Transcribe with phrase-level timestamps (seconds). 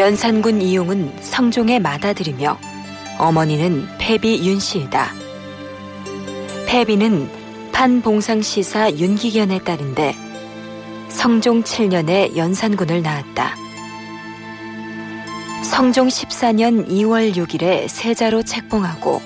[0.00, 2.58] 연산군 이용은 성종에 맏아들이며
[3.18, 5.12] 어머니는 패비 윤씨이다.
[6.66, 7.28] 패비는
[7.70, 10.16] 판봉상시사 윤기견의 딸인데
[11.10, 13.54] 성종 7년에 연산군을 낳았다.
[15.64, 19.20] 성종 14년 2월 6일에 세자로 책봉하고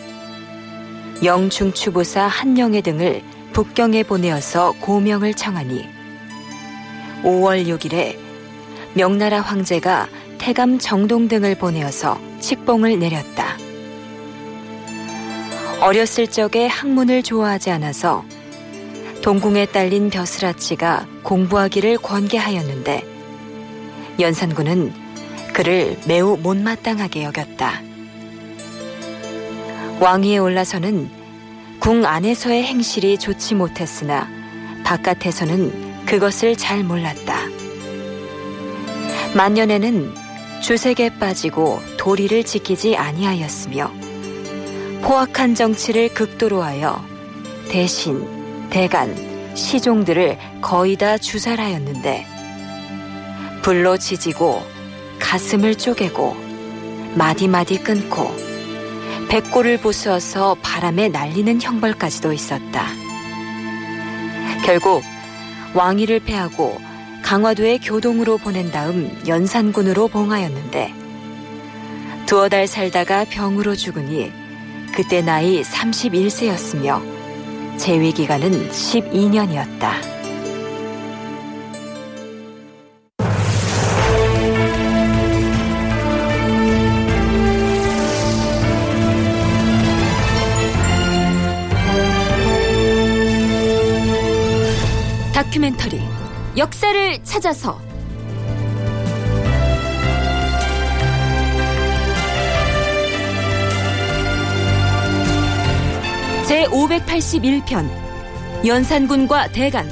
[1.23, 3.23] 영중추부사 한영애 등을
[3.53, 5.89] 북경에 보내어서 고명을 청하니
[7.23, 8.19] 5월 6일에
[8.95, 10.09] 명나라 황제가
[10.45, 13.57] 태감 정동 등을 보내어서 칙봉을 내렸다.
[15.81, 18.27] 어렸을 적에 학문을 좋아하지 않아서
[19.23, 23.07] 동궁에 딸린 벼슬아치가 공부하기를 권계하였는데
[24.21, 24.93] 연산군은
[25.55, 27.81] 그를 매우 못마땅하게 여겼다.
[29.99, 31.09] 왕위에 올라서는
[31.79, 34.29] 궁 안에서의 행실이 좋지 못했으나
[34.85, 37.35] 바깥에서는 그것을 잘 몰랐다.
[39.35, 40.24] 만년에는
[40.65, 43.93] 주색에 빠지고 도리를 지키지 아니하였으며
[45.03, 47.05] 포악한 정치를 극도로 하여
[47.69, 48.27] 대신,
[48.71, 49.15] 대간,
[49.55, 52.27] 시종들을 거의 다 주살하였는데
[53.61, 54.63] 불로 지지고
[55.21, 56.35] 가슴을 쪼개고
[57.15, 58.35] 마디마디 끊고
[59.29, 62.87] 백골을 부수어서 바람에 날리는 형벌까지도 있었다.
[64.65, 65.03] 결국
[65.75, 66.94] 왕위를 패하고
[67.25, 70.93] 강화도에 교동으로 보낸 다음 연산군으로 봉하였는데
[72.27, 74.31] 두어 달 살다가 병으로 죽으니
[74.95, 77.03] 그때 나이 31세였으며
[77.79, 80.15] 재위 기간은 12년이었다.
[95.33, 96.04] 다큐멘터리
[96.57, 97.81] 역사를 찾아서.
[106.47, 107.89] 제 581편
[108.65, 109.91] 연산군과 대간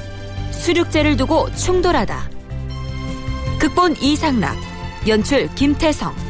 [0.53, 2.31] 수륙제를 두고 충돌하다.
[3.59, 4.57] 극본 이상락
[5.09, 6.22] 연출 김태성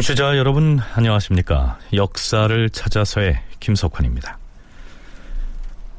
[0.00, 1.78] 청취자 여러분 안녕하십니까?
[1.92, 4.38] 역사를 찾아서의 김석환입니다.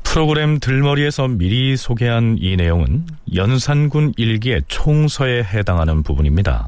[0.02, 6.68] 프로그램 들머리에서 미리 소개한 이 내용은 연산군 일기의 총서에 해당하는 부분입니다.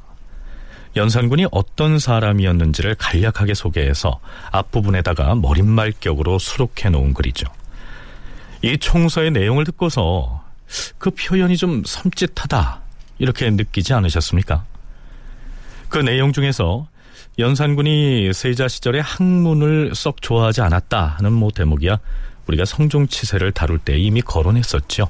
[0.96, 4.20] 연산군이 어떤 사람이었는지를 간략하게 소개해서
[4.52, 7.48] 앞부분에다가 머릿말격으로 수록해 놓은 글이죠.
[8.62, 10.44] 이 총서의 내용을 듣고서
[11.00, 12.78] 그 표현이 좀 섬찟하다
[13.18, 14.66] 이렇게 느끼지 않으셨습니까?
[15.90, 16.88] 그 내용 중에서
[17.40, 22.00] 연산군이 세자 시절에 학문을 썩 좋아하지 않았다 하는 모 대목이야
[22.46, 25.08] 우리가 성종치세를 다룰 때 이미 거론했었죠.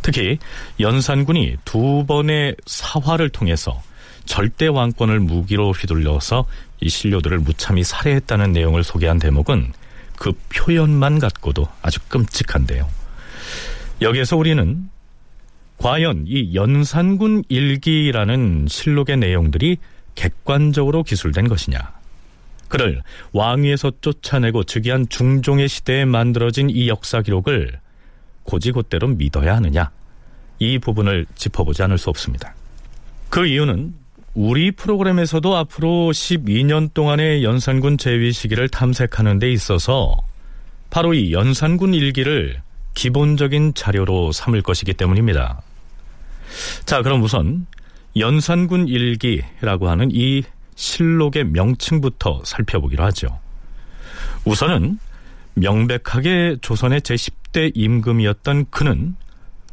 [0.00, 0.38] 특히
[0.80, 3.82] 연산군이 두 번의 사화를 통해서
[4.24, 6.46] 절대 왕권을 무기로 휘둘러서
[6.80, 9.72] 이 신료들을 무참히 살해했다는 내용을 소개한 대목은
[10.16, 12.88] 그 표현만 갖고도 아주 끔찍한데요.
[14.00, 14.88] 여기에서 우리는
[15.76, 19.78] 과연 이 연산군 일기라는 실록의 내용들이
[20.18, 21.78] 객관적으로 기술된 것이냐.
[22.66, 23.02] 그를
[23.32, 27.78] 왕위에서 쫓아내고 즉위한 중종의 시대에 만들어진 이 역사 기록을
[28.42, 29.90] 고지곳대로 믿어야 하느냐.
[30.58, 32.54] 이 부분을 짚어보지 않을 수 없습니다.
[33.30, 33.94] 그 이유는
[34.34, 40.16] 우리 프로그램에서도 앞으로 12년 동안의 연산군 재위 시기를 탐색하는 데 있어서
[40.90, 42.60] 바로 이 연산군 일기를
[42.94, 45.62] 기본적인 자료로 삼을 것이기 때문입니다.
[46.86, 47.66] 자, 그럼 우선
[48.16, 50.42] 연산군 일기라고 하는 이
[50.74, 53.38] 실록의 명칭부터 살펴보기로 하죠.
[54.44, 54.98] 우선은
[55.54, 59.16] 명백하게 조선의 제10대 임금이었던 그는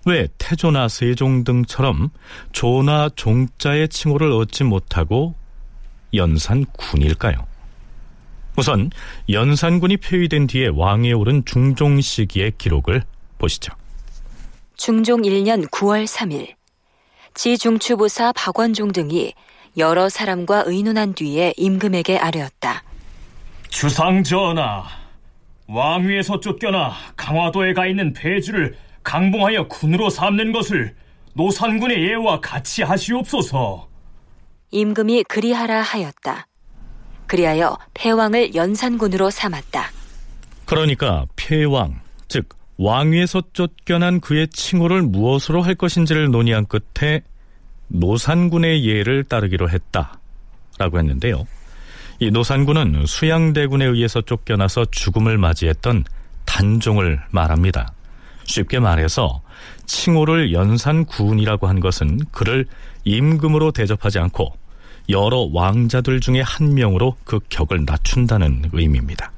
[0.06, 2.10] 왜 태조나 세종 등처럼
[2.52, 5.36] 조나 종자의 칭호를 얻지 못하고
[6.14, 7.48] 연산군일까요?
[8.58, 8.90] 우선
[9.30, 13.04] 연산군이 폐위된 뒤에 왕에 오른 중종 시기의 기록을
[13.38, 13.74] 보시죠.
[14.78, 16.54] 중종 1년 9월 3일
[17.36, 19.34] 지중추부사 박원종 등이
[19.78, 22.84] 여러 사람과 의논한 뒤에 임금에게 아뢰었다.
[23.70, 24.84] 주상 전하,
[25.68, 30.96] 왕위에서 쫓겨나 강화도에 가 있는 배주를 강봉하여 군으로 삼는 것을
[31.34, 33.88] 노산군의 예와 같이 하시옵소서.
[34.72, 36.48] 임금이 그리하라 하였다.
[37.28, 39.92] 그리하여 폐왕을 연산군으로 삼았다.
[40.66, 42.48] 그러니까 폐왕, 즉
[42.78, 47.22] 왕위에서 쫓겨난 그의 칭호를 무엇으로 할 것인지를 논의한 끝에
[47.88, 51.46] 노산군의 예를 따르기로 했다라고 했는데요.
[52.20, 56.04] 이 노산군은 수양대군에 의해서 쫓겨나서 죽음을 맞이했던
[56.46, 57.94] 단종을 말합니다.
[58.46, 59.42] 쉽게 말해서
[59.86, 62.66] 칭호를 연산군이라고 한 것은 그를
[63.04, 64.54] 임금으로 대접하지 않고
[65.10, 69.32] 여러 왕자들 중에 한 명으로 그 격을 낮춘다는 의미입니다.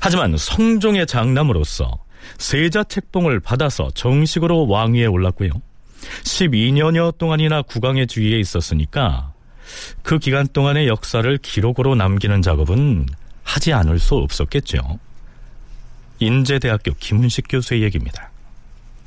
[0.00, 1.98] 하지만 성종의 장남으로서
[2.36, 5.50] 세자 책봉을 받아서 정식으로 왕위에 올랐고요.
[6.24, 9.32] 12년여 동안이나 국왕의 주위에 있었으니까
[10.02, 13.06] 그 기간 동안의 역사를 기록으로 남기는 작업은
[13.42, 14.98] 하지 않을 수 없었겠죠.
[16.20, 18.30] 인제대학교 김은식 교수의 얘기입니다.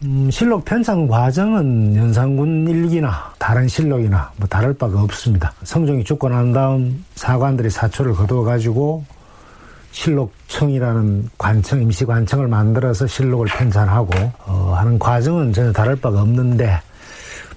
[0.03, 5.53] 음, 실록 편찬 과정은 연산군 일기나 다른 실록이나 뭐 다를 바가 없습니다.
[5.63, 9.05] 성종이 죽고 난 다음 사관들이 사초를 거두어 가지고
[9.91, 14.09] 실록청이라는 관청, 임시관청을 만들어서 실록을 편찬하고
[14.45, 16.79] 어, 하는 과정은 전혀 다를 바가 없는데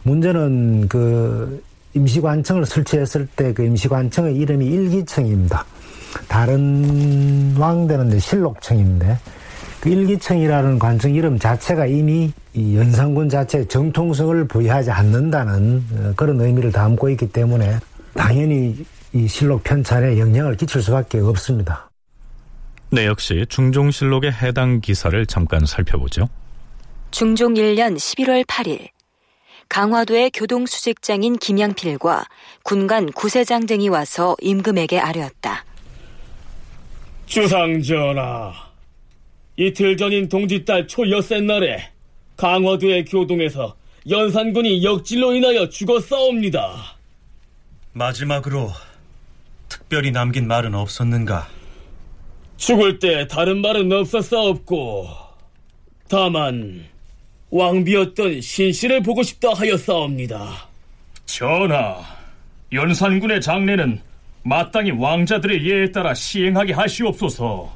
[0.03, 1.63] 문제는 그
[1.95, 5.65] 임시관청을 설치했을 때 그 임시관청의 이름이 일기청입니다.
[6.29, 9.19] 다른 왕대는 실록청인데
[9.81, 16.73] 그 일기청이라는 관청 이름 자체가 이미 이 연산군 자체의 정통성을 부여하지 않는다는 어, 그런 의미를
[16.73, 17.79] 담고 있기 때문에
[18.15, 21.89] 당연히 이 실록 편찬에 영향을 끼칠 수밖에 없습니다.
[22.95, 26.29] 네, 역시 중종실록의 해당 기사를 잠깐 살펴보죠.
[27.11, 28.89] 중종 1년 11월 8일
[29.69, 32.25] 강화도의 교동수직장인 김양필과
[32.63, 35.65] 군관 구세장 등이 와서 임금에게 아뢰었다.
[37.27, 38.53] 주상전하,
[39.57, 41.91] 이틀 전인 동짓달 초여섯 날에
[42.37, 43.75] 강화도의 교동에서
[44.09, 46.97] 연산군이 역질로 인하여 죽었사옵니다.
[47.93, 48.71] 마지막으로
[49.69, 51.64] 특별히 남긴 말은 없었는가?
[52.57, 55.09] 죽을 때 다른 말은 없었사옵고
[56.09, 56.85] 다만
[57.51, 60.69] 왕비였던 신씨를 보고 싶다 하였사옵니다.
[61.27, 62.01] 전하,
[62.73, 64.01] 연산군의 장례는
[64.43, 67.75] 마땅히 왕자들의 예에 따라 시행하게 하시옵소서.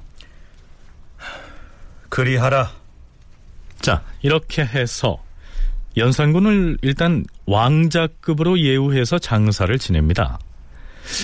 [2.09, 2.73] 그리하라.
[3.81, 5.23] 자, 이렇게 해서
[5.97, 10.39] 연산군을 일단 왕자급으로 예우해서 장사를 지냅니다.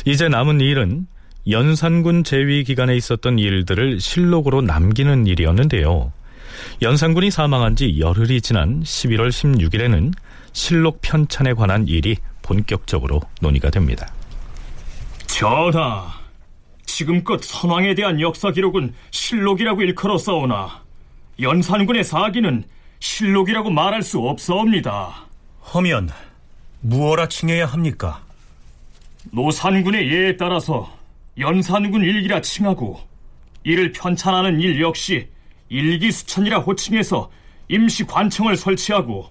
[0.05, 1.07] 이제 남은 일은
[1.49, 6.13] 연산군 재위 기간에 있었던 일들을 실록으로 남기는 일이었는데요.
[6.81, 10.13] 연산군이 사망한 지 열흘이 지난 11월 16일에는
[10.53, 14.13] 실록 편찬에 관한 일이 본격적으로 논의가 됩니다.
[15.27, 16.07] 전하,
[16.87, 20.83] 지금껏 선왕에 대한 역사 기록은 실록이라고 일컬었사오나
[21.41, 22.65] 연산군의 사기는
[23.01, 25.27] 실록이라고 말할 수 없사옵니다.
[25.75, 26.11] 허면
[26.81, 28.23] 무엇라 칭해야 합니까?
[29.33, 31.04] 노산군의 예에 따라서
[31.39, 33.01] 연산군 일기라 칭하고
[33.65, 35.29] 이를 편찬하는 일 역시
[35.69, 37.31] 일기수천이라 호칭해서
[37.69, 39.31] 임시 관청을 설치하고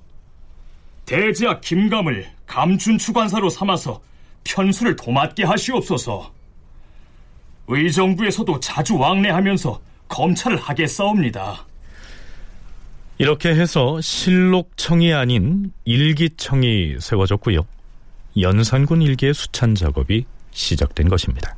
[1.06, 4.02] 대제학 김감을 감춘 추관사로 삼아서
[4.44, 6.32] 편수를 도맡게 하시옵소서.
[7.68, 11.66] 의정부에서도 자주 왕래하면서 검찰을 하겠사옵니다.
[13.18, 17.66] 이렇게 해서 실록청이 아닌 일기청이 세워졌고요.
[18.40, 21.56] 연산군 일기의 수찬 작업이 시작된 것입니다.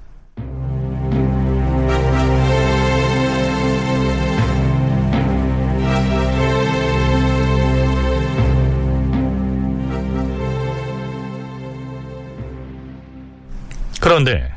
[14.06, 14.52] 그런데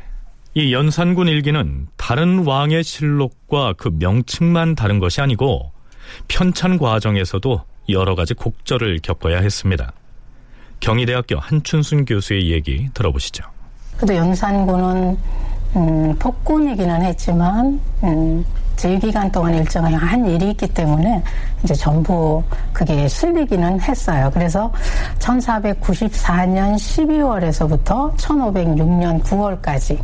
[0.53, 5.71] 이 연산군 일기는 다른 왕의 실록과 그 명칭만 다른 것이 아니고
[6.27, 9.91] 편찬 과정에서도 여러 가지 곡절을 겪어야 했습니다.
[10.81, 13.43] 경희대학교 한춘순 교수의 얘기 들어보시죠.
[13.97, 15.17] 그래도 연산군은
[15.77, 18.45] 음, 폭군이기는 했지만 음,
[18.79, 21.21] 제기간 동안 일정한 한 일이 있기 때문에
[21.61, 24.31] 이제 전부 그게 실리기는 했어요.
[24.33, 24.71] 그래서
[25.19, 29.99] 1494년 12월에서부터 1506년 9월까지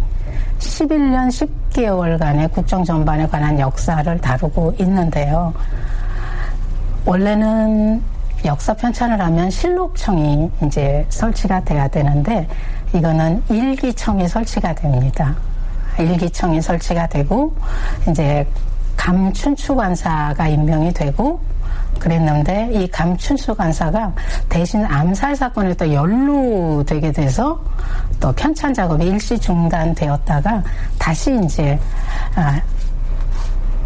[0.59, 5.53] 11년 10개월간의 국정 전반에 관한 역사를 다루고 있는데요.
[7.05, 8.03] 원래는
[8.43, 12.45] 역사 편찬을 하면 실록청이 이제 설치가 돼야 되는데
[12.93, 15.33] 이거는 일기청이 설치가 됩니다.
[15.99, 17.55] 일기청이 설치가 되고
[18.09, 18.47] 이제
[18.97, 21.39] 감춘추관사가 임명이 되고
[21.99, 24.13] 그랬는데 이 감춘수 간사가
[24.49, 27.61] 대신 암살 사건에 또 연루되게 돼서
[28.19, 30.63] 또 편찬 작업이 일시 중단되었다가
[30.99, 31.79] 다시 이제
[32.35, 32.61] 아,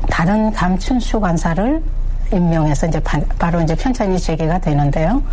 [0.10, 1.82] 다른 감춘수 간사를
[2.34, 5.24] 임명해서 이제 바, 로 이제 편찬이 재개가 되는데요.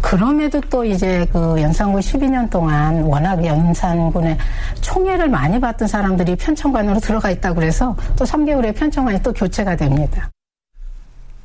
[0.00, 4.36] 그럼에도 또 이제 그 연산군 12년 동안 워낙 연산군의
[4.80, 10.30] 총애를 많이 받던 사람들이 편찬관으로 들어가 있다고 그래서 또 3개월에 편찬관이 또 교체가 됩니다.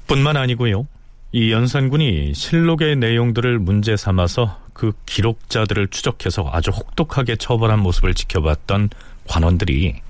[0.08, 0.88] 뿐만 아니고요.
[1.34, 8.90] 이 연산군이 실록의 내용들을 문제 삼아서 그 기록자들을 추적해서 아주 혹독하게 처벌한 모습을 지켜봤던
[9.28, 10.02] 관원들이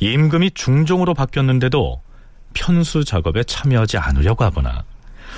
[0.00, 2.00] 임금이 중종으로 바뀌었는데도
[2.56, 4.82] 편수 작업에 참여하지 않으려고 하거나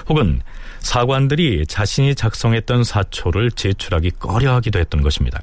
[0.08, 0.40] 혹은
[0.78, 5.42] 사관들이 자신이 작성했던 사초를 제출하기 꺼려하기도 했던 것입니다.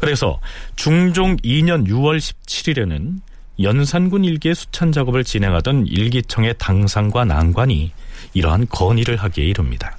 [0.00, 0.40] 그래서
[0.74, 3.20] 중종 2년 6월 17일에는
[3.62, 7.92] 연산군 일기의 수찬 작업을 진행하던 일기청의 당상과 난관이
[8.34, 9.96] 이러한 건의를 하기에 이릅니다.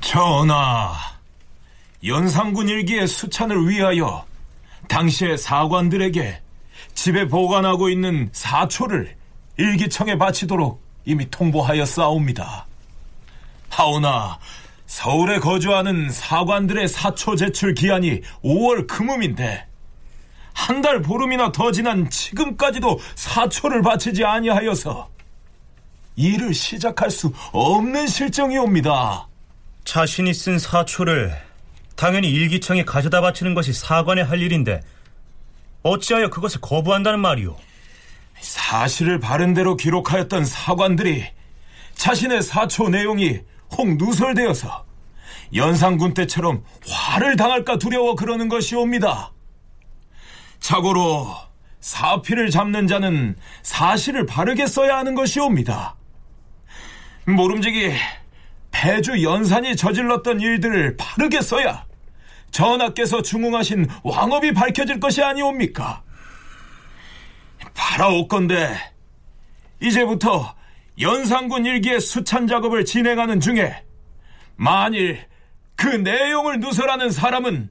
[0.00, 0.94] 전하,
[2.04, 4.24] 연산군 일기의 수찬을 위하여
[4.88, 6.40] 당시의 사관들에게
[6.94, 9.15] 집에 보관하고 있는 사초를
[9.56, 12.66] 일기청에 바치도록 이미 통보하여 싸웁니다.
[13.68, 14.38] 하오나
[14.86, 19.66] 서울에 거주하는 사관들의 사초 제출 기한이 5월 금음인데
[20.52, 25.10] 한 달 보름이나 더 지난 지금까지도 사초를 바치지 아니하여서
[26.16, 29.28] 일을 시작할 수 없는 실정이옵니다.
[29.84, 31.36] 자신이 쓴 사초를
[31.94, 34.80] 당연히 일기청에 가져다 바치는 것이 사관의 할 일인데
[35.82, 37.56] 어찌하여 그것을 거부한다는 말이오?
[38.40, 41.24] 사실을 바른대로 기록하였던 사관들이
[41.94, 43.40] 자신의 사초 내용이
[43.72, 44.84] 혹 누설되어서
[45.54, 49.32] 연산군 때처럼 화를 당할까 두려워 그러는 것이옵니다.
[50.60, 51.34] 자고로
[51.80, 55.94] 사피를 잡는 자는 사실을 바르게 써야 하는 것이옵니다.
[57.26, 57.92] 모름지기
[58.70, 61.86] 배주 연산이 저질렀던 일들을 바르게 써야
[62.50, 66.02] 전하께서 중흥하신 왕업이 밝혀질 것이 아니옵니까?
[67.76, 68.76] 바라옵건데
[69.80, 70.54] 이제부터
[71.00, 73.84] 연산군 일기의 수찬 작업을 진행하는 중에
[74.56, 75.24] 만일
[75.76, 77.70] 그 내용을 누설하는 사람은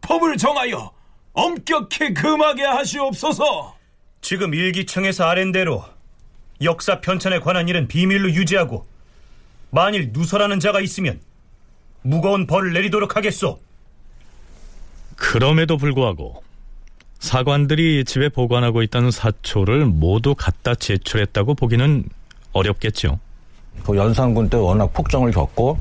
[0.00, 0.92] 법을 정하여
[1.32, 3.76] 엄격히 금하게 하시옵소서.
[4.20, 5.84] 지금 일기청에서 아랜 대로
[6.62, 8.86] 역사 편찬에 관한 일은 비밀로 유지하고
[9.70, 11.20] 만일 누설하는 자가 있으면
[12.02, 13.60] 무거운 벌을 내리도록 하겠소.
[15.16, 16.43] 그럼에도 불구하고
[17.24, 22.04] 사관들이 집에 보관하고 있던 사초를 모두 갖다 제출했다고 보기는
[22.52, 23.18] 어렵겠죠.
[23.84, 25.78] 그 연산군 때 워낙 폭정을 겪고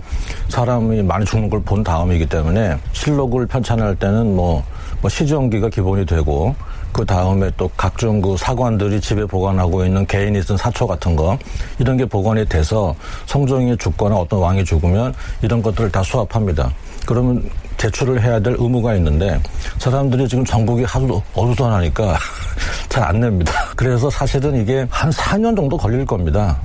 [0.48, 4.64] 사람이 많이 죽는 걸 본 다음이기 때문에 실록을 편찬할 때는 뭐,
[5.02, 6.56] 뭐 시정기가 기본이 되고
[6.94, 11.38] 그 다음에 또 각종 그 사관들이 집에 보관하고 있는 개인이 쓴 사초 같은 거
[11.78, 12.96] 이런 게 보관이 돼서
[13.26, 16.72] 성종이 죽거나 어떤 왕이 죽으면 이런 것들을 다 수합합니다.
[17.06, 17.44] 그러면
[17.84, 19.42] 제출을 해야 될 의무가 있는데
[19.78, 22.18] 사람들이 지금 전국이 하도 어수선하니까
[22.88, 23.52] 잘 안 냅니다.
[23.76, 26.58] 그래서 사실은 이게 한 4년 정도 걸릴 겁니다.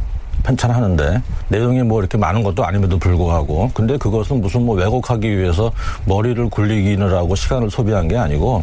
[0.44, 5.72] 편찬하는데 내용이 뭐 이렇게 많은 것도 아님에도 불구하고 근데 그것은 무슨 뭐 왜곡하기 위해서
[6.04, 8.62] 머리를 굴리기는 하고 시간을 소비한 게 아니고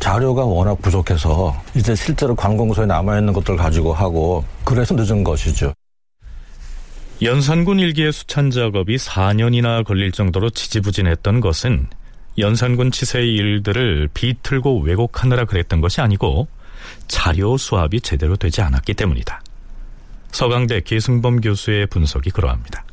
[0.00, 5.72] 자료가 워낙 부족해서 이제 실제로 관공서에 남아있는 것들 가지고 하고 그래서 늦은 것이죠.
[7.22, 11.86] 연산군 일기의 수찬 작업이 4년이나 걸릴 정도로 지지부진했던 것은
[12.38, 16.48] 연산군 치세의 일들을 비틀고 왜곡하느라 그랬던 것이 아니고
[17.06, 19.40] 자료 수합이 제대로 되지 않았기 때문이다.
[20.32, 22.84] 서강대 기승범 교수의 분석이 그러합니다.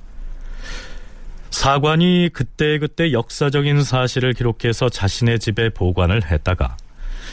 [1.50, 6.78] 사관이 그때그때 역사적인 사실을 기록해서 자신의 집에 보관을 했다가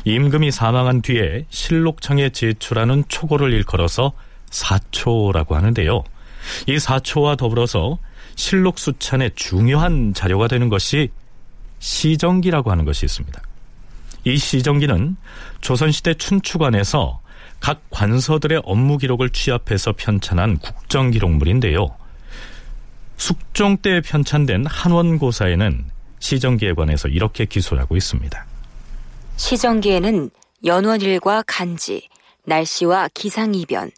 [0.05, 4.13] 임금이 사망한 뒤에 실록청에 제출하는 초고를 일컬어서
[4.51, 6.03] 사초라고 하는데요.
[6.67, 7.99] 이 사초와 더불어서
[8.37, 11.11] 실록 수찬의 중요한 자료가 되는 것이
[11.79, 13.41] 시정기라고 하는 것이 있습니다.
[14.25, 15.17] 이 시정기는
[15.61, 17.21] 조선시대 춘추관에서
[17.61, 21.89] 각 관서들의 업무 기록을 취합해서 편찬한 국정 기록물인데요.
[23.17, 25.87] 숙종 때 편찬된 한원고사에는
[26.21, 28.47] 시정기에 관해서 이렇게 기술하고 있습니다.
[29.37, 30.31] 시정기에는
[30.65, 32.09] 연원일과 간지,
[32.45, 33.91] 날씨와 기상이변,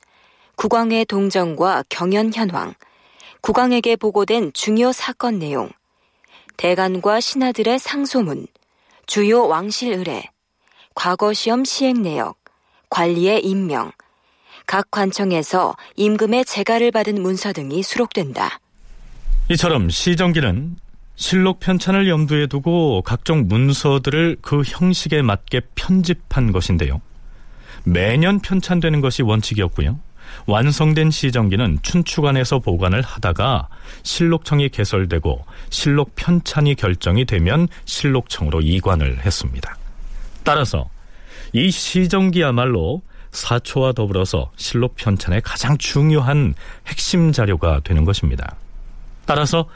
[0.61, 2.75] 국왕의 동정과 경연 현황,
[3.41, 5.71] 국왕에게 보고된 중요 사건 내용,
[6.59, 8.47] 대간과 신하들의 상소문,
[9.07, 10.23] 주요 왕실 의뢰,
[10.95, 12.37] 과거 시험 시행 내역,
[12.91, 13.91] 관리의 임명,
[14.67, 18.61] 각 관청에서 임금의 재가를 받은 문서 등이 수록된다.
[19.49, 20.77] 이처럼 시정기는
[21.17, 27.01] 실록 편찬을 염두에 두고 각종 문서들을 그 형식에 맞게 편집한 것인데요.
[27.85, 29.99] 매년 편찬되는 것이 원칙이었고요.
[30.47, 33.69] 완성된 시정기는 춘추관에서 보관을 하다가
[34.03, 39.77] 실록청이 개설되고 실록 편찬이 결정이 되면 실록청으로 이관을 했습니다.
[40.43, 40.89] 따라서
[41.53, 46.55] 이 시정기야말로 사초와 더불어서 실록 편찬의 가장 중요한
[46.87, 48.57] 핵심 자료가 되는 것입니다.
[49.25, 49.69] 따라서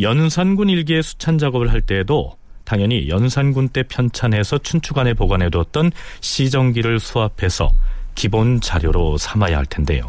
[0.00, 7.70] 연산군 일기의 수찬 작업을 할 때에도 당연히 연산군 때 편찬해서 춘추관에 보관해두었던 시정기를 수합해서
[8.14, 10.06] 기본 자료로 삼아야 할 텐데요.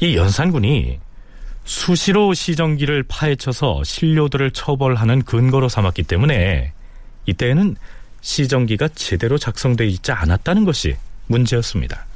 [0.00, 0.98] 이 연산군이
[1.64, 6.72] 수시로 시정기를 파헤쳐서 신료들을 처벌하는 근거로 삼았기 때문에
[7.26, 7.76] 이때에는
[8.20, 12.06] 시정기가 제대로 작성되어 있지 않았다는 것이 문제였습니다.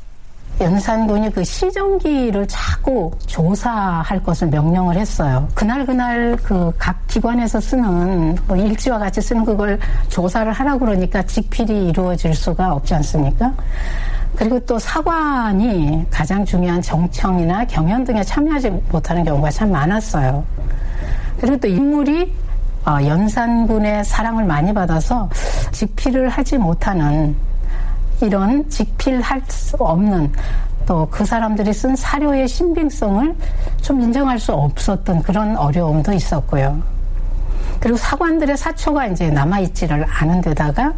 [0.60, 5.48] 연산군이 그 시정기를 자꾸 조사할 것을 명령을 했어요.
[5.54, 11.88] 그날 그날 그 각 기관에서 쓰는 뭐 일지와 같이 쓰는 그걸 조사를 하라 그러니까 직필이
[11.88, 13.52] 이루어질 수가 없지 않습니까?
[14.36, 20.44] 그리고 또 사관이 가장 중요한 정청이나 경연 등에 참여하지 못하는 경우가 참 많았어요.
[21.40, 22.32] 그리고 또 인물이
[22.86, 25.28] 어, 연산군의 사랑을 많이 받아서
[25.72, 27.34] 직필을 하지 못하는
[28.20, 30.32] 이런 직필할 수 없는
[30.86, 33.34] 또 그 사람들이 쓴 사료의 신빙성을
[33.80, 36.82] 좀 인정할 수 없었던 그런 어려움도 있었고요.
[37.80, 40.92] 그리고 사관들의 사초가 이제 남아있지를 않은 데다가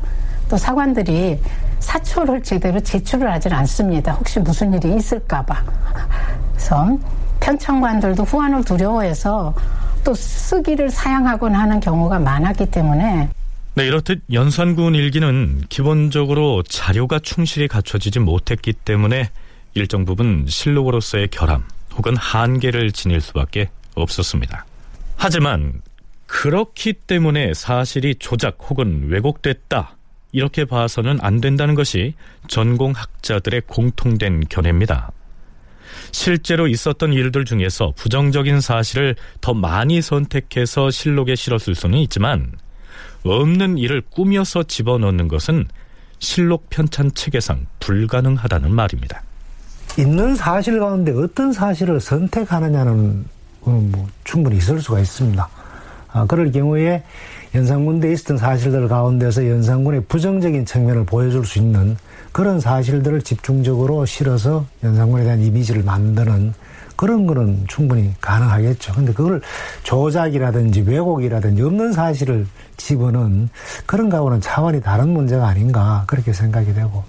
[0.49, 1.41] 또 사관들이
[1.81, 4.13] 사초를 제대로 제출을 하질 않습니다.
[4.13, 5.55] 혹시 무슨 일이 있을까봐.
[6.53, 6.99] 그래서
[7.41, 9.55] 편청관들도 후환을 두려워해서
[10.05, 13.29] 또 쓰기를 사양하곤 하는 경우가 많았기 때문에
[13.77, 19.29] 네, 이렇듯 연산군 일기는 기본적으로 자료가 충실히 갖춰지지 못했기 때문에
[19.75, 21.63] 일정 부분 실록으로서의 결함
[21.95, 24.65] 혹은 한계를 지닐 수밖에 없었습니다.
[25.17, 25.83] 하지만
[26.27, 29.99] 그렇기 때문에 사실이 조작 혹은 왜곡됐다
[30.33, 32.15] 이렇게 봐서는 안 된다는 것이
[32.49, 35.13] 전공학자들의 공통된 견해입니다.
[36.13, 42.53] 실제로 있었던 일들 중에서 부정적인 사실을 더 많이 선택해서 실록에 실었을 수는 있지만
[43.31, 45.67] 없는 일을 꾸며서 집어넣는 것은
[46.19, 49.23] 실록 편찬 체계상 불가능하다는 말입니다.
[49.99, 53.25] 있는 사실 가운데 어떤 사실을 선택하느냐는
[53.63, 55.49] 뭐 충분히 있을 수가 있습니다.
[56.13, 57.03] 아, 그럴 경우에
[57.55, 61.97] 연산군대에 있었던 사실들 가운데서 연산군의 부정적인 측면을 보여줄 수 있는
[62.33, 66.53] 그런 사실들을 집중적으로 실어서 연산군에 대한 이미지를 만드는
[66.97, 68.95] 그런 거는 충분히 가능하겠죠.
[68.95, 69.41] 근데 그걸
[69.83, 73.51] 조작이라든지 왜곡이라든지 없는 사실을 집어넣은
[73.85, 77.05] 그런 거하고는 차원이 다른 문제가 아닌가 그렇게 생각이 되고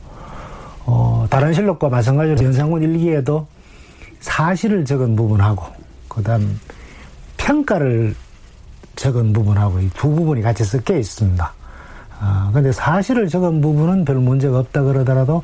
[0.85, 3.47] 어, 다른 실록과 마찬가지로 연산군 일기에도
[4.19, 5.65] 사실을 적은 부분하고
[6.09, 6.59] 그다음
[7.37, 8.15] 평가를
[8.95, 11.53] 적은 부분하고 이 두 부분이 같이 섞여 있습니다.
[12.19, 15.43] 아, 근데 사실을 적은 부분은 별 문제가 없다 그러더라도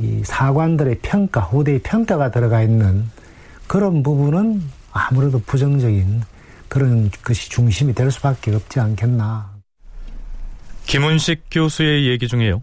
[0.00, 3.08] 이 사관들의 평가, 후대의 평가가 들어가 있는
[3.70, 6.22] 그런 부분은 아무래도 부정적인
[6.66, 9.48] 그런 것이 중심이 될 수밖에 없지 않겠나.
[10.86, 12.62] 김은식 교수의 얘기 중에요.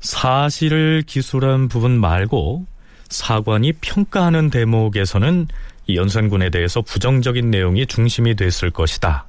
[0.00, 2.66] 사실을 기술한 부분 말고
[3.08, 5.48] 사관이 평가하는 대목에서는
[5.88, 9.24] 연산군에 대해서 부정적인 내용이 중심이 됐을 것이다.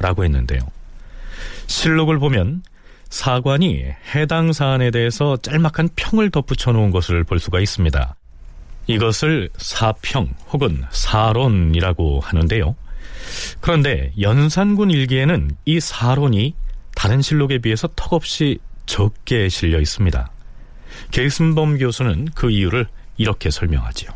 [0.00, 0.60] 라고 했는데요.
[1.66, 2.62] 실록을 보면
[3.08, 8.16] 사관이 해당 사안에 대해서 짤막한 평을 덧붙여 놓은 것을 볼 수가 있습니다.
[8.86, 12.74] 이것을 사평 혹은 사론이라고 하는데요.
[13.60, 16.54] 그런데 연산군 일기에는 이 사론이
[16.94, 20.30] 다른 실록에 비해서 턱없이 적게 실려 있습니다.
[21.10, 24.10] 계승범 교수는 그 이유를 이렇게 설명하지요.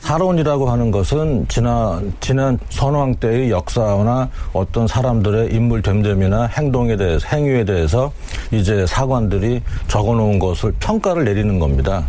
[0.00, 7.64] 사론이라고 하는 것은 지난 지난 선왕 때의 역사나 어떤 사람들의 인물 됨됨이나 행동에 대해서 행위에
[7.64, 8.12] 대해서
[8.52, 12.06] 이제 사관들이 적어놓은 것을 평가를 내리는 겁니다.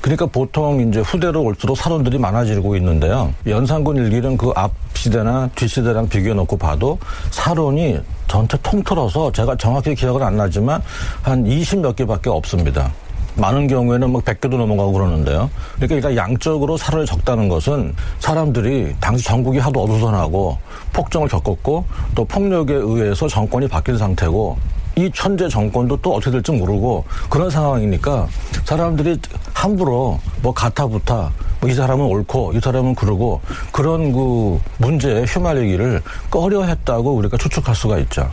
[0.00, 3.32] 그러니까 보통 이제 후대로 올수록 사론들이 많아지고 있는데요.
[3.46, 6.98] 연산군 일기는 그 앞 시대나 뒷 시대랑 비교해 놓고 봐도
[7.30, 10.82] 사론이 전체 통틀어서 제가 정확히 기억은 안 나지만
[11.22, 12.92] 한 20 몇 개밖에 없습니다.
[13.36, 15.48] 많은 경우에는 뭐 100개도 넘어가고 그러는데요.
[15.78, 20.58] 그러니까 양적으로 사론이 적다는 것은 사람들이 당시 전국이 하도 어수선하고
[20.92, 21.84] 폭정을 겪었고
[22.14, 24.58] 또 폭력에 의해서 정권이 바뀐 상태고
[25.00, 28.26] 이 천재 정권도 또 어떻게 될지 모르고 그런 상황이니까
[28.64, 29.18] 사람들이
[29.54, 37.14] 함부로 뭐 가타부타 뭐 이 사람은 옳고 이 사람은 그러고 그런 그 문제에 휘말리기를 꺼려했다고
[37.14, 38.30] 우리가 추측할 수가 있죠.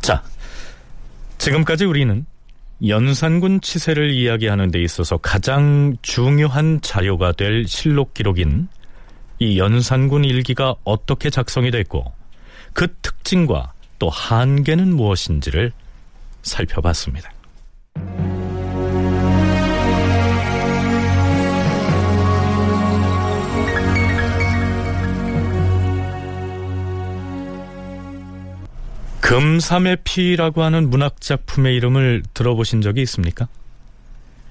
[0.00, 0.22] 자,
[1.38, 2.26] 지금까지 우리는
[2.86, 8.68] 연산군 치세를 이야기하는 데 있어서 가장 중요한 자료가 될 실록 기록인
[9.38, 12.12] 이 연산군 일기가 어떻게 작성이 됐고
[12.72, 13.71] 그 특징과
[14.02, 15.70] 또 한계는 무엇인지를
[16.42, 17.32] 살펴봤습니다.
[29.20, 33.46] 금삼의 피라고 하는 문학작품의 이름을 들어보신 적이 있습니까?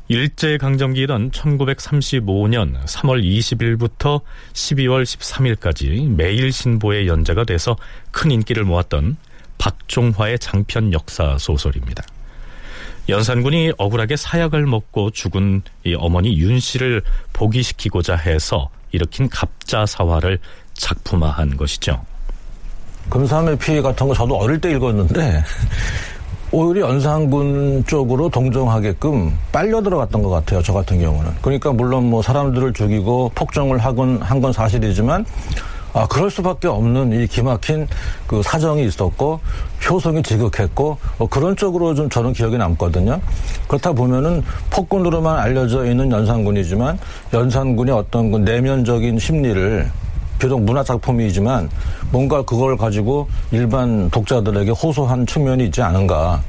[0.08, 4.22] 일제강점기이던 1935년 3월 20일부터
[4.54, 7.76] 12월 13일까지 매일신보의 연재가 돼서
[8.12, 9.18] 큰 인기를 모았던
[9.62, 12.04] 박종화의 장편 역사 소설입니다.
[13.10, 20.40] 연산군이 억울하게 사약을 먹고 죽은 이 어머니 윤 씨를 복위시키고자 해서 일으킨 갑자사화를
[20.74, 22.02] 작품화한 것이죠.
[23.10, 25.44] 금삼의 피 같은 거 저도 어릴 때 읽었는데
[26.52, 30.62] 오히려 연산군 쪽으로 동정하게끔 빨려 들어갔던 것 같아요.
[30.64, 31.32] 저 같은 경우는.
[31.42, 35.26] 그러니까 물론 뭐 사람들을 죽이고 폭정을 하건 한 건 사실이지만
[35.94, 37.88] 아 그럴 수밖에 없는 이 기막힌
[38.28, 39.40] 그 사정이 있었고
[39.90, 43.20] 효성이 지극했고 뭐 그런 쪽으로 좀 저는 기억에 남거든요.
[43.68, 46.98] 그렇다 보면은 폭군으로만 알려져 있는 연산군이지만
[47.34, 49.90] 연산군의 어떤 그 내면적인 심리를
[50.40, 51.70] 비록 문화 작품이지만
[52.12, 56.42] 뭔가 그걸 가지고 일반 독자들에게 호소한 측면이 있지 않은가.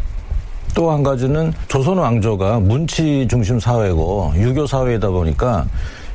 [0.75, 5.67] 또 한 가지는 조선 왕조가 문치 중심 사회고 유교 사회이다 보니까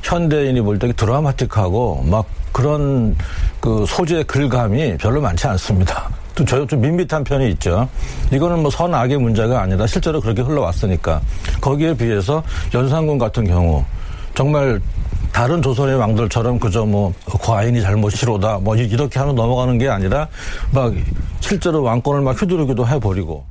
[0.01, 2.25] 현대인이 볼 때 드라마틱하고 막
[2.57, 3.15] 그런
[3.59, 6.09] 그 소재 글감이 별로 많지 않습니다.
[6.33, 7.87] 또 저 좀 밋밋한 편이 있죠.
[8.31, 11.21] 이거는 뭐 선악의 문제가 아니라 실제로 그렇게 흘러왔으니까
[11.61, 12.43] 거기에 비해서
[12.73, 13.85] 연산군 같은 경우
[14.33, 14.81] 정말
[15.31, 20.27] 다른 조선의 왕들처럼 그저 뭐 과인이 잘못이로다 뭐 이렇게 하면 넘어가는 게 아니라
[20.71, 20.93] 막
[21.39, 23.45] 실제로 왕권을 막 휘두르기도 해버리고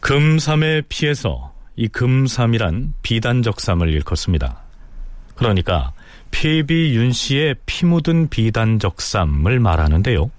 [0.00, 4.56] 금삼에 피해서 이 금삼이란 비단적삼을 일컫습니다.
[5.36, 5.92] 그러니까
[6.34, 10.30] 폐비 윤 씨의 피 묻은 비단 적삼을 말하는데요.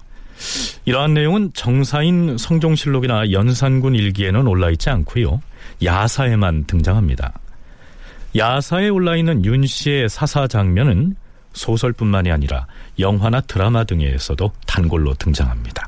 [0.83, 5.41] 이러한 내용은 정사인 성종실록이나 연산군 일기에는 올라있지 않고요.
[5.81, 7.39] 야사에만 등장합니다.
[8.35, 11.15] 야사에 올라있는 윤 씨의 사사 장면은
[11.53, 12.67] 소설뿐만이 아니라
[12.99, 15.87] 영화나 드라마 등에서도 단골로 등장합니다.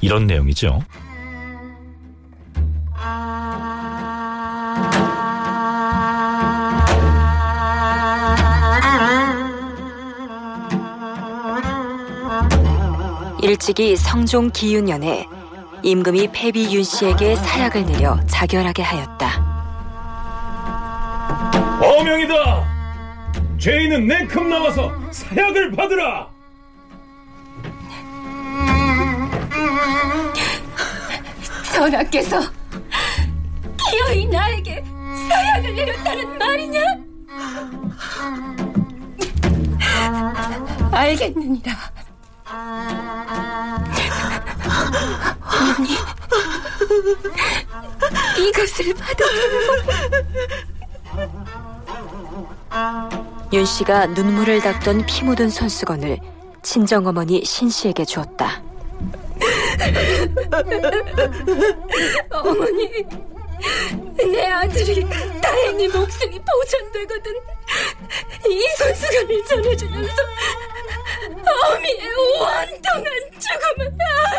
[0.00, 0.80] 이런 내용이죠.
[13.40, 15.26] 일찍이 성종 기윤년에
[15.82, 19.58] 임금이 패비 윤 씨에게 사약을 내려 자결하게 하였다.
[21.80, 22.78] 어명이다!
[23.58, 26.28] 죄인은 내큼 나와서 사약을 받으라!
[31.74, 32.40] 전하께서
[33.88, 34.82] 기어이 나에게
[35.28, 36.80] 사약을 내렸다는 말이냐?
[40.90, 41.72] 알겠느니라.
[45.42, 45.96] 어머니,
[48.48, 49.98] 이것을 받아주세요.
[53.52, 56.18] 윤 씨가 눈물을 닦던 피 묻은 손수건을
[56.62, 58.62] 친정 어머니 신 씨에게 주었다.
[62.30, 63.04] 어머니,
[64.16, 65.06] 내 아들이
[65.40, 67.32] 다행히 목숨이 보존되거든.
[68.50, 70.22] 이 손수건을 전해주면서
[71.24, 72.02] 어미의
[72.40, 73.06] 원통한
[73.38, 73.80] 죽음을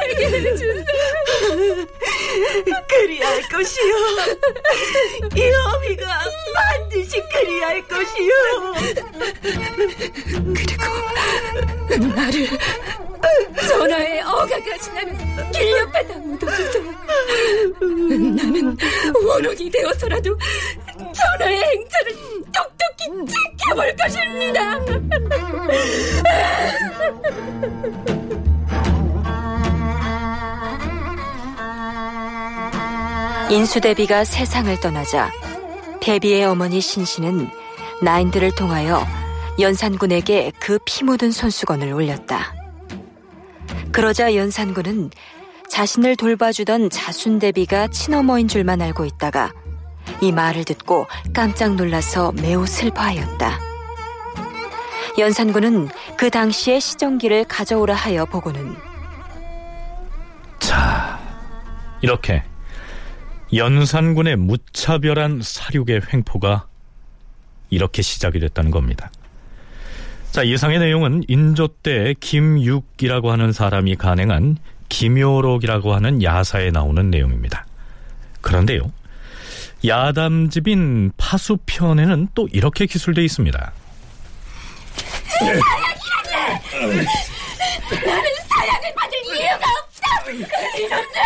[0.02, 0.86] 알게 해주세요.
[2.88, 3.94] 그리할 것이요.
[5.36, 6.06] 이 어미가
[6.56, 8.34] 반드시 그리할 것이요.
[11.88, 12.48] 그리고 나를
[13.68, 15.18] 전하의 어가가 지나는
[15.52, 16.84] 길 옆에 다 묻어주세요.
[18.36, 18.78] 나는
[19.26, 20.38] 원혼이 되어서라도
[20.98, 22.16] 전하의 행차를
[22.52, 24.80] 똑똑히 지켜볼 것입니다.
[33.50, 35.32] 인수대비가 세상을 떠나자
[36.02, 37.50] 대비의 어머니 신씨는
[38.02, 39.06] 나인들을 통하여
[39.60, 42.59] 연산군에게 그 피 묻은 손수건을 올렸다.
[43.92, 45.12] 그러자 연산군은
[45.68, 49.54] 자신을 돌봐주던 자순대비가 친어머인 줄만 알고 있다가
[50.22, 53.60] 이 말을 듣고 깜짝 놀라서 매우 슬퍼하였다.
[55.18, 58.76] 연산군은 그 당시의 시정기를 가져오라 하여 보고는
[60.60, 61.20] 자,
[62.02, 62.44] 이렇게
[63.54, 66.68] 연산군의 무차별한 사륙의 횡포가
[67.70, 69.12] 이렇게 시작이 됐다는 겁니다.
[70.32, 77.66] 자, 이상의 내용은 인조 때 김육이라고 하는 사람이 간행한 김효록이라고 하는 야사에 나오는 내용입니다.
[78.42, 78.92] 그런데요,
[79.86, 83.72] 야담집인 파수편에는 또 이렇게 기술되어 있습니다.
[85.42, 87.06] 나는
[88.48, 90.30] 사약을 받을 이유가 없다!
[90.78, 91.22] 이놈들,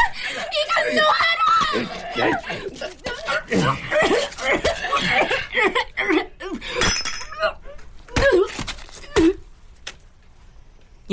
[0.60, 1.44] 이건 놓아라!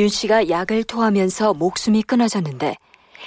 [0.00, 2.74] 윤 씨가 약을 토하면서 목숨이 끊어졌는데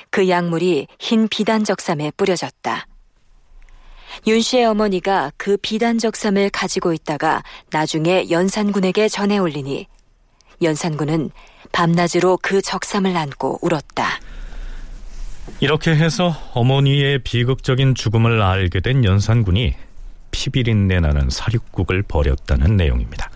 [0.10, 2.88] 그 약물이 흰 비단적삼에 뿌려졌다.
[4.26, 9.86] 윤 씨의 어머니가 그 비단적삼을 가지고 있다가 나중에 연산군에게 전해 올리니
[10.64, 11.30] 연산군은
[11.72, 14.20] 밤낮으로 그 적삼을 안고 울었다.
[15.60, 19.76] 이렇게 해서 어머니의 비극적인 죽음을 알게 된 연산군이
[20.32, 23.30] 피비린내 나는 사륙국을 벌였다는 내용입니다.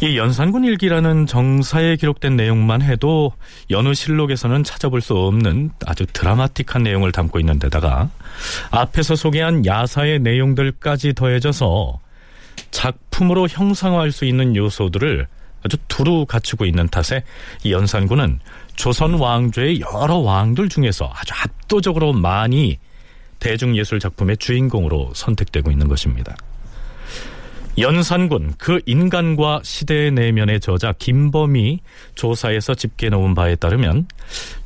[0.00, 3.32] 이 연산군 일기라는 정사에 기록된 내용만 해도
[3.70, 8.10] 여느 실록에서는 찾아볼 수 없는 아주 드라마틱한 내용을 담고 있는 데다가
[8.70, 12.00] 앞에서 소개한 야사의 내용들까지 더해져서
[12.70, 15.26] 작품으로 형상화할 수 있는 요소들을
[15.64, 17.24] 아주 두루 갖추고 있는 탓에
[17.62, 18.40] 이 연산군은
[18.76, 22.78] 조선 왕조의 여러 왕들 중에서 아주 압도적으로 많이
[23.40, 26.36] 대중예술 작품의 주인공으로 선택되고 있는 것입니다.
[27.76, 31.80] 연산군 그 인간과 시대의 내면의 저자 김범이
[32.14, 34.06] 조사에서 집계놓은 바에 따르면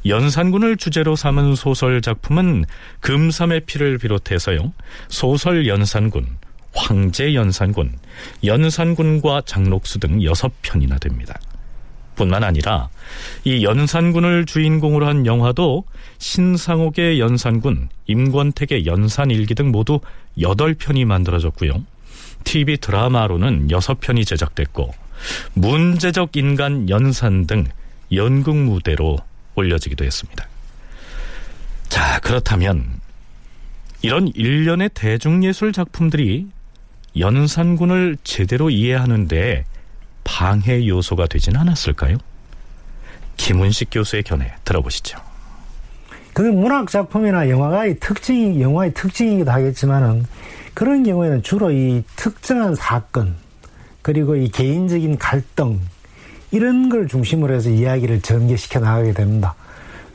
[0.05, 2.67] 연산군을 주제로 삼은 소설 작품은
[3.01, 4.73] 금삼의 피를 비롯해서요
[5.09, 6.27] 소설 연산군,
[6.75, 7.99] 황제 연산군,
[8.45, 11.41] 연산군과 장록수 등 여섯 편이나 됩니다.
[12.15, 12.89] 뿐만 아니라
[13.45, 15.85] 이 연산군을 주인공으로 한 영화도
[16.19, 20.01] 신상옥의 연산군, 임권택의 연산일기 등 모두
[20.41, 21.85] 여덟 편이 만들어졌고요.
[22.49, 24.95] TV 드라마로는 여섯 편이 제작됐고
[25.53, 27.67] 문제적 인간 연산 등
[28.11, 29.19] 연극 무대로
[29.55, 30.49] 올려지기도 했습니다.
[31.91, 33.01] 자, 그렇다면
[34.01, 36.47] 이런 일련의 대중예술 작품들이
[37.19, 39.67] 연산군을 제대로 이해하는데
[40.25, 42.17] 방해 요소가 되진 않았을까요?
[43.37, 45.19] 김은식 교수의 견해 들어보시죠.
[46.33, 50.25] 그 문학 작품이나 영화의 특징이 영화의 특징이기도 하겠지만은
[50.79, 53.35] 그런 경우에는 주로 이 특정한 사건
[54.01, 55.81] 그리고 이 개인적인 갈등
[56.53, 59.57] 이런 걸 중심으로 해서 이야기를 전개시켜 나가게 됩니다.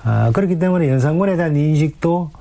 [0.04, 2.32] 아, 그렇기 때문에 연산군에 대한 인식도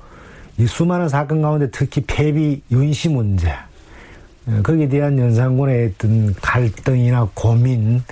[0.57, 3.49] 이 수많은 사건 가운데 특히 폐비 윤씨 문제
[4.47, 8.03] 어, 거기에 대한 연산군의 어떤 갈등이나 고민,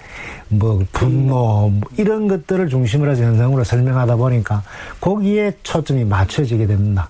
[0.49, 4.61] 뭐 분노 뭐 이런 것들을 중심으로 해서 연산군을 설명하다 보니까
[4.99, 7.07] 거기에 초점이 맞춰지게 됩니다.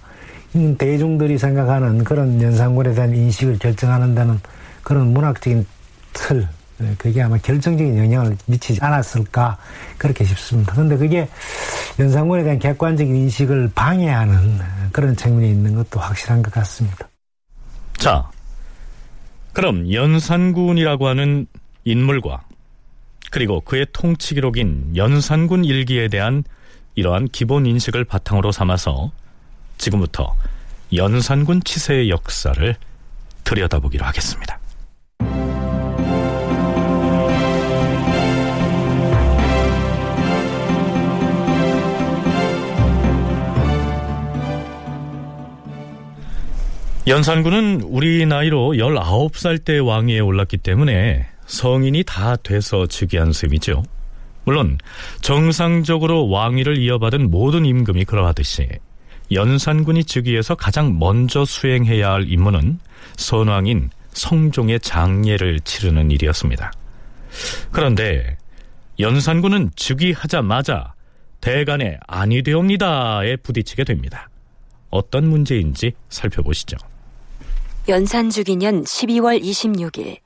[0.55, 4.39] 음, 대중들이 생각하는 그런 연산군에 대한 인식을 결정하는 데는
[4.83, 5.65] 그런 문학적인
[6.13, 9.57] 틀, 네, 그게 아마 결정적인 영향을 미치지 않았을까
[9.97, 10.73] 그렇게 싶습니다.
[10.73, 11.29] 그런데 그게
[11.99, 14.59] 연산군에 대한 객관적인 인식을 방해하는
[14.91, 17.07] 그런 측면이 있는 것도 확실한 것 같습니다.
[17.93, 18.29] 자,
[19.53, 21.47] 그럼 연산군이라고 하는
[21.85, 22.43] 인물과
[23.31, 26.43] 그리고 그의 통치 기록인 연산군 일기에 대한
[26.95, 29.11] 이러한 기본 인식을 바탕으로 삼아서
[29.81, 30.35] 지금부터
[30.95, 32.75] 연산군 치세의 역사를
[33.43, 34.59] 들여다보기로 하겠습니다.
[47.07, 53.83] 연산군은 우리 나이로 19살 때 왕위에 올랐기 때문에 성인이 다 돼서 즉위한 셈이죠.
[54.45, 54.77] 물론
[55.21, 58.69] 정상적으로 왕위를 이어받은 모든 임금이 그러하듯이
[59.31, 62.79] 연산군이 즉위해서 가장 먼저 수행해야 할 임무는
[63.17, 66.71] 선왕인 성종의 장례를 치르는 일이었습니다.
[67.71, 68.37] 그런데
[68.99, 70.93] 연산군은 즉위하자마자
[71.39, 74.29] 대간의 아니 되옵니다에 부딪히게 됩니다.
[74.89, 76.77] 어떤 문제인지 살펴보시죠.
[77.87, 80.17] 연산주기년 12월 26일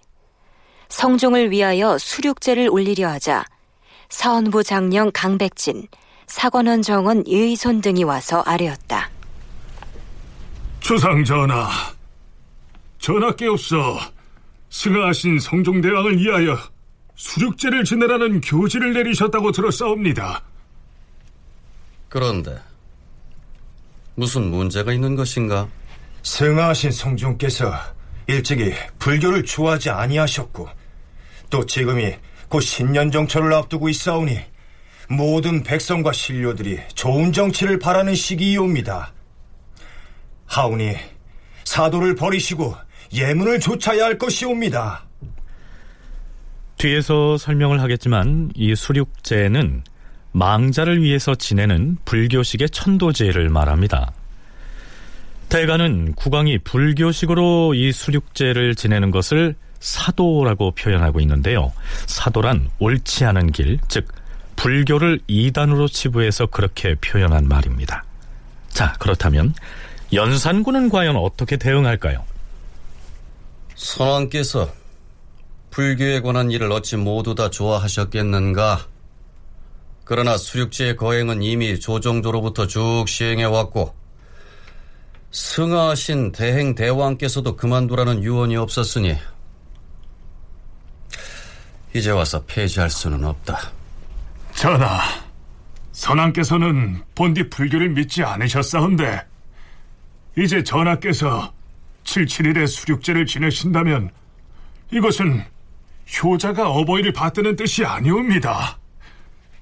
[0.89, 3.45] 성종을 위하여 수륙제를 올리려 하자
[4.09, 5.87] 사원부 장령 강백진,
[6.27, 9.09] 사관원 정원 의손 등이 와서 아뢰었다.
[10.79, 11.69] 주상 전하,
[12.99, 13.99] 전하께옵서
[14.69, 16.57] 승하하신 성종대왕을 위하여
[17.15, 20.43] 수륙제를 지내라는 교지를 내리셨다고 들었사옵니다.
[22.09, 22.59] 그런데
[24.15, 25.67] 무슨 문제가 있는 것인가?
[26.23, 27.73] 승하하신 성종께서
[28.27, 30.67] 일찍이 불교를 좋아하지 아니하셨고
[31.49, 32.15] 또 지금이
[32.49, 34.39] 곧 신년 정철을 앞두고 있사오니
[35.09, 39.13] 모든 백성과 신료들이 좋은 정치를 바라는 시기이옵니다.
[40.45, 40.95] 하오니
[41.63, 42.75] 사도를 버리시고
[43.13, 45.05] 예문을 좇아야 할 것이옵니다.
[46.77, 49.83] 뒤에서 설명을 하겠지만 이 수륙제는
[50.31, 54.11] 망자를 위해서 지내는 불교식의 천도제를 말합니다.
[55.47, 61.71] 대가는 국왕이 불교식으로 이 수륙제를 지내는 것을 사도라고 표현하고 있는데요.
[62.07, 64.07] 사도란 옳지 않은 길, 즉
[64.55, 68.03] 불교를 이단으로 치부해서 그렇게 표현한 말입니다.
[68.69, 69.53] 자, 그렇다면
[70.13, 72.23] 연산군은 과연 어떻게 대응할까요?
[73.75, 74.71] 선왕께서
[75.71, 78.87] 불교에 관한 일을 어찌 모두 다 좋아하셨겠는가?
[80.05, 83.93] 그러나 수륙제의 거행은 이미 조정조로부터 쭉 시행해왔고
[85.31, 89.17] 승하하신 대행 대왕께서도 그만두라는 유언이 없었으니
[91.93, 93.71] 이제 와서 폐지할 수는 없다.
[94.55, 95.01] 전하,
[95.91, 99.21] 선왕께서는 본디 불교를 믿지 않으셨사온데
[100.37, 101.53] 이제 전하께서
[102.05, 104.11] 77일의 수륙제를 지내신다면
[104.91, 105.43] 이것은
[106.23, 108.79] 효자가 어버이를 받드는 뜻이 아니옵니다.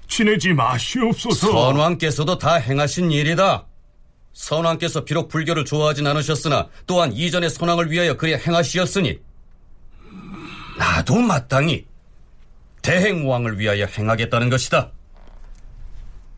[0.06, 1.50] 지내지 마시옵소서.
[1.50, 3.66] 선왕께서도 다 행하신 일이다.
[4.32, 9.18] 선왕께서 비록 불교를 좋아하진 않으셨으나 또한 이전의 선왕을 위하여 그리 행하시었으니
[10.76, 11.86] 나도 마땅히
[12.84, 14.90] 대행왕을 위하여 행하겠다는 것이다.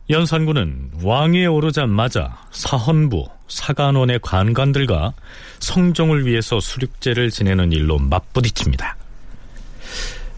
[0.09, 5.13] 연산군은 왕위에 오르자마자 사헌부, 사간원의 관관들과
[5.59, 8.97] 성종을 위해서 수륙제를 지내는 일로 맞부딪힙니다.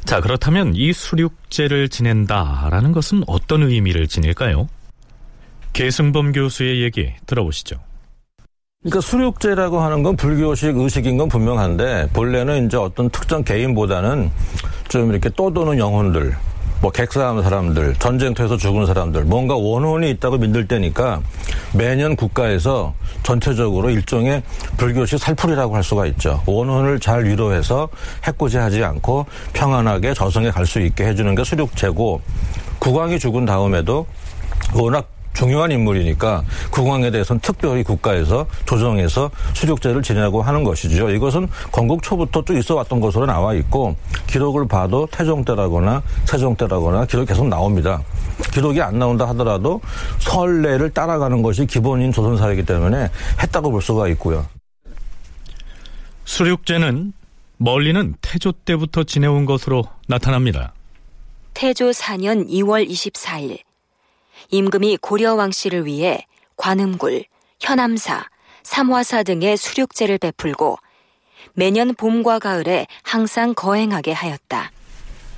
[0.07, 4.69] 자, 그렇다면 이 수륙제를 지낸다라는 것은 어떤 의미를 지닐까요?
[5.75, 7.77] 계승범 교수의 얘기 들어보시죠.
[8.81, 14.31] 그러니까 수륙제라고 하는 건 불교식 의식인 건 분명한데 본래는 이제 어떤 특정 개인보다는
[14.89, 16.37] 좀 이렇게 떠도는 영혼들
[16.81, 21.21] 뭐 객사하는 사람들, 전쟁터에서 죽은 사람들, 뭔가 원혼이 있다고 믿을 때니까
[21.75, 24.45] 매년 국가에서 전체적으로 일종의
[24.77, 26.41] 불교식 살풀이라고 할 수가 있죠.
[26.47, 27.89] 원혼을 잘 위로해서
[28.25, 32.21] 해코지하지 않고 평안하게 저승에 갈 수 있게 해주는 게 수륙제고
[32.79, 34.07] 국왕이 죽은 다음에도
[34.75, 41.11] 워낙 중요한 인물이니까 국왕에 대해서는 특별히 국가에서 조정해서 수륙제를 지내고 하는 것이죠.
[41.11, 43.95] 이것은 건국 초부터 쭉 있어 왔던 것으로 나와 있고
[44.27, 48.03] 기록을 봐도 태종 때라거나 세종 때라거나 기록이 계속 나옵니다.
[48.53, 49.81] 기록이 안 나온다 하더라도
[50.19, 53.09] 설례를 따라가는 것이 기본인 조선사이기 때문에
[53.41, 54.45] 했다고 볼 수가 있고요.
[56.25, 57.13] 수륙제는
[57.59, 60.73] 멀리는 태조 때부터 지내온 것으로 나타납니다.
[61.55, 63.68] 태조 4년 2월 24일
[64.51, 67.25] 임금이 고려 왕씨를 위해 관음굴,
[67.61, 68.25] 현암사,
[68.63, 70.79] 삼화사 등의 수륙제를 베풀고
[71.55, 74.71] 매년 봄과 가을에 항상 거행하게 하였다.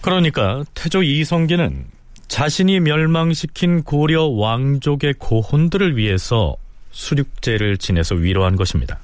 [0.01, 1.87] 그러니까 태조 이성계는
[2.29, 6.57] 자신이 멸망시킨 고려 왕족의 고혼들을 위해서
[6.93, 8.99] 수륙제를 지내서 위로한 것입니다.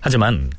[0.00, 0.50] 하지만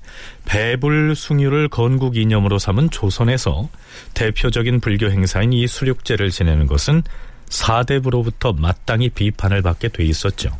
[0.45, 3.69] 배불 숭유를 건국 이념으로 삼은 조선에서
[4.13, 7.03] 대표적인 불교 행사인 이 수륙제를 지내는 것은
[7.49, 10.57] 사대부로부터 마땅히 비판을 받게 돼 있었죠.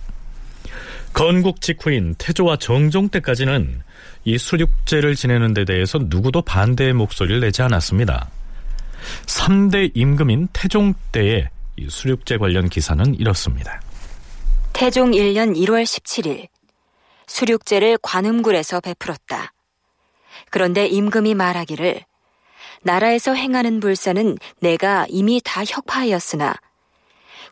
[1.13, 3.81] 건국 직후인 태조와 정종 때까지는
[4.25, 8.29] 이 수륙제를 지내는 데 대해서 누구도 반대의 목소리를 내지 않았습니다.
[9.25, 13.81] 3대 임금인 태종 때의 이 수륙제 관련 기사는 이렇습니다.
[14.73, 16.47] 태종 1년 1월 17일
[17.25, 19.53] 수륙제를 관음굴에서 베풀었다.
[20.49, 22.01] 그런데 임금이 말하기를
[22.83, 26.55] 나라에서 행하는 불사는 내가 이미 다 혁파하였으나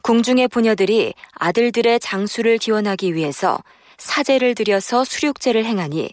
[0.06, 3.58] 궁중의 부녀들이 아들들의 장수를 기원하기 위해서
[3.98, 6.12] 사제를 들여서 수륙제를 행하니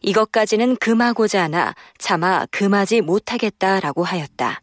[0.00, 4.62] 이것까지는 금하고자 하나 차마 금하지 못하겠다라고 하였다.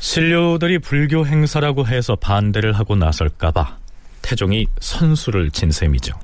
[0.00, 3.78] 신료들이 불교 행사라고 해서 반대를 하고 나설까봐
[4.22, 6.14] 태종이 선수를 친 셈이죠.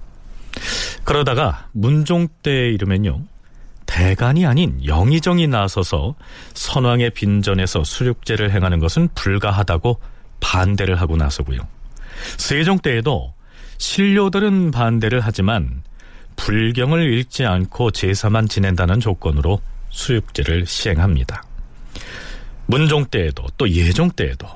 [1.04, 3.20] 그러다가 문종 때에 이르면요.
[3.86, 6.16] 대간이 아닌 영의정이 나서서
[6.54, 10.00] 선왕의 빈전에서 수륙제를 행하는 것은 불가하다고
[10.40, 11.60] 반대를 하고 나서고요.
[12.36, 13.34] 세종 때에도
[13.78, 15.82] 신료들은 반대를 하지만
[16.36, 21.42] 불경을 읽지 않고 제사만 지낸다는 조건으로 수육제를 시행합니다.
[22.66, 24.46] 문종 때에도 또 예종 때에도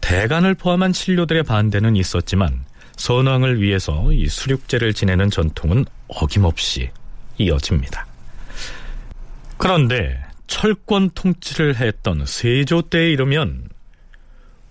[0.00, 2.64] 대간을 포함한 신료들의 반대는 있었지만
[2.96, 6.90] 선왕을 위해서 이 수륙제를 지내는 전통은 어김없이
[7.38, 8.06] 이어집니다.
[9.58, 13.68] 그런데 철권 통치를 했던 세조 때에 이르면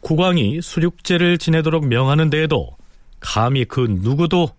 [0.01, 2.75] 국왕이 수륙제를 지내도록 명하는 데에도
[3.19, 4.49] 감히 그 누구도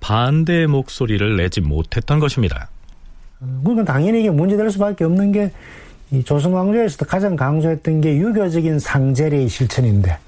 [0.00, 2.70] 반대의 목소리를 내지 못했던 것입니다.
[3.62, 5.52] 그러니까 당연히 이게 문제될 수밖에 없는 게
[6.12, 10.18] 이 조선왕조에서도 가장 강조했던 게 유교적인 상제례의 실천인데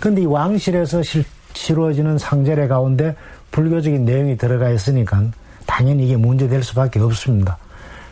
[0.00, 3.14] 근데 이 왕실에서 실, 치루어지는 상제례 가운데
[3.52, 5.22] 불교적인 내용이 들어가 있으니까
[5.66, 7.58] 당연히 이게 문제될 수밖에 없습니다.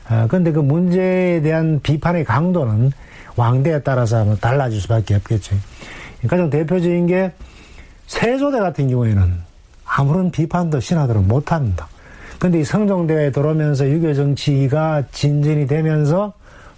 [0.08, 2.92] 아, 근데 그 문제에 대한 비판의 강도는
[3.34, 5.56] 왕대에 따라서 달라질 수밖에 없겠죠.
[6.26, 7.32] 가장 대표적인 게
[8.06, 9.34] 세조대 같은 경우에는
[9.84, 11.88] 아무런 비판도 신하들은 못합니다.
[12.38, 16.32] 근데 이 성종대에 들어오면서 유교 정치가 진전이 되면서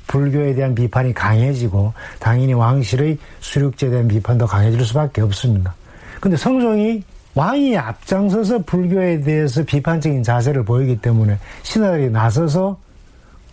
[0.06, 5.74] 불교에 대한 비판이 강해지고 당연히 왕실의 수륙제에 대한 비판도 강해질 수밖에 없습니다.
[6.20, 7.02] 근데 성종이
[7.34, 12.76] 왕이 앞장서서 불교에 대해서 비판적인 자세를 보이기 때문에 신하들이 나서서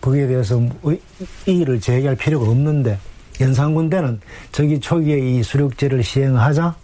[0.00, 0.60] 거기에 대해서
[1.46, 2.98] 이의를 제기할 필요가 없는데
[3.40, 4.20] 연산군 때는
[4.52, 6.74] 저기 초기에 이 수륙제를 시행하자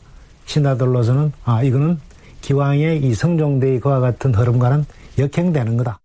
[0.46, 1.98] 신하들로서는 아 이거는
[2.40, 4.84] 기왕의 이 성종대의 그와 같은 흐름과는
[5.18, 5.98] 역행되는 거다.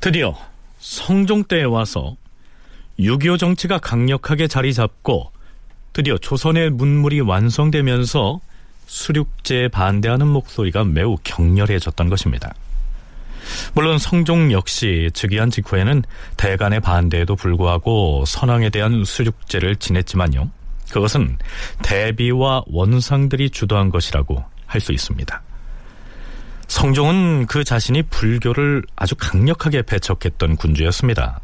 [0.00, 0.34] 드디어
[0.78, 2.16] 성종 때에 와서
[2.98, 5.30] 6.25 정치가 강력하게 자리 잡고
[5.92, 8.40] 드디어 조선의 문물이 완성되면서
[8.86, 12.52] 수륙제에 반대하는 목소리가 매우 격렬해졌던 것입니다.
[13.74, 16.02] 물론 성종 역시 즉위한 직후에는
[16.36, 20.50] 대간의 반대에도 불구하고 선왕에 대한 수륙제를 지냈지만요.
[20.90, 21.38] 그것은
[21.82, 25.42] 대비와 원상들이 주도한 것이라고 할 수 있습니다.
[26.68, 31.40] 성종은 그 자신이 불교를 아주 강력하게 배척했던 군주였습니다.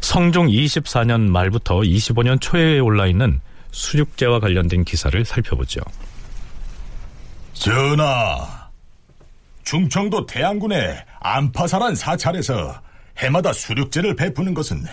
[0.00, 3.40] 성종 24년 말부터 25년 초에 올라 있는
[3.70, 5.80] 수륙제와 관련된 기사를 살펴보죠.
[7.54, 8.61] 전하,
[9.64, 12.80] 충청도 태안군의 안파사란 사찰에서
[13.18, 14.84] 해마다 수륙제를 베푸는 것은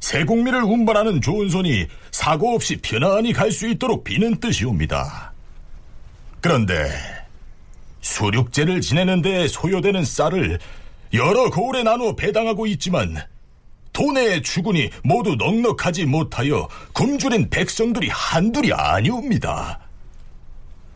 [0.00, 5.32] 세공미를 운반하는 좋은 손이 사고 없이 편안히 갈 수 있도록 비는 뜻이옵니다.
[6.40, 6.90] 그런데
[8.00, 10.58] 수륙제를 지내는 데 소요되는 쌀을
[11.14, 13.16] 여러 거울에 나누어 배당하고 있지만
[13.92, 19.80] 도내의 주군이 모두 넉넉하지 못하여 굶주린 백성들이 한둘이 아니옵니다.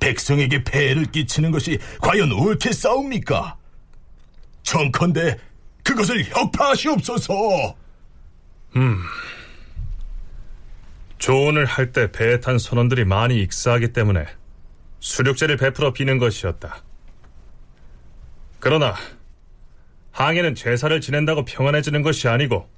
[0.02, 3.56] 백성에게 폐해를 끼치는 것이 과연 옳게 싸웁니까?
[4.64, 5.38] 정컨대
[5.84, 7.76] 그것을 혁파하시옵소서.
[8.76, 8.98] 음.
[11.18, 14.26] 조언을 할 때 배에 탄 선원들이 많이 익사하기 때문에
[14.98, 16.82] 수륙제를 베풀어 비는 것이었다.
[18.58, 18.96] 그러나
[20.10, 22.68] 항해는 제사를 지낸다고 평안해지는 것이 아니고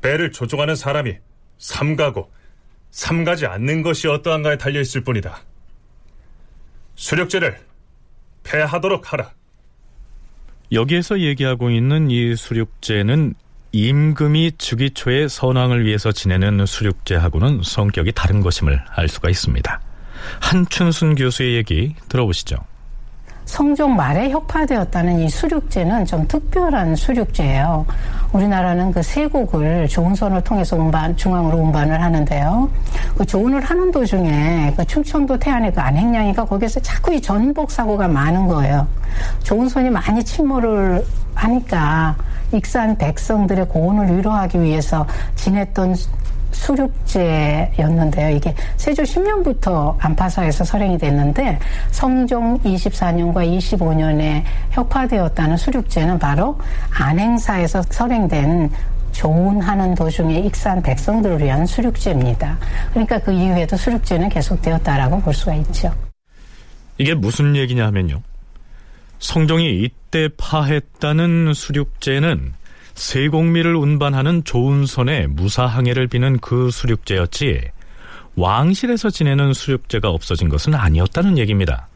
[0.00, 1.18] 배를 조종하는 사람이
[1.58, 2.32] 삼가고
[2.90, 5.42] 삼가지 않는 것이 어떠한가에 달려 있을 뿐이다.
[6.96, 7.58] 수력제를
[8.42, 9.30] 폐하도록 하라.
[10.72, 13.34] 여기에서 얘기하고 있는 이 수륙제는
[13.72, 19.80] 임금이 즉위 초에 선왕을 위해서 지내는 수륙제하고는 성격이 다른 것임을 알 수가 있습니다.
[20.40, 22.56] 한춘순 교수의 얘기 들어보시죠.
[23.46, 27.86] 성종 말에 혁파되었다는 이 수륙제는 좀 특별한 수륙제예요.
[28.32, 32.68] 우리나라는 그 세곡을 조은선을 통해서 운반, 중앙으로 운반을 하는데요.
[33.16, 38.48] 그 조운을 하는 도중에 그 충청도 태안의 그 안행량이가 거기서 자꾸 이 전복 사고가 많은
[38.48, 38.86] 거예요.
[39.44, 42.16] 조은선이 많이 침몰을 하니까
[42.52, 45.94] 익산 백성들의 고온을 위로하기 위해서 지냈던
[46.56, 48.36] 수륙제였는데요.
[48.36, 51.58] 이게 세조 10년부터 안파사에서 설행이 됐는데
[51.90, 56.58] 성종 24년과 25년에 혁파되었다는 수륙제는 바로
[56.90, 58.70] 안행사에서 설행된
[59.12, 62.58] 조운하는 도중에 익산 백성들을 위한 수륙제입니다.
[62.90, 65.92] 그러니까 그 이후에도 수륙제는 계속되었다라고 볼 수가 있죠.
[66.98, 68.20] 이게 무슨 얘기냐 하면요.
[69.18, 72.52] 성종이 이때 파했다는 수륙제는
[72.96, 77.60] 세공미를 운반하는 좋은 선에 무사항해를 비는 그 수륙제였지
[78.36, 81.88] 왕실에서 지내는 수륙제가 없어진 것은 아니었다는 얘기입니다.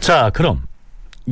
[0.00, 0.62] 자, 그럼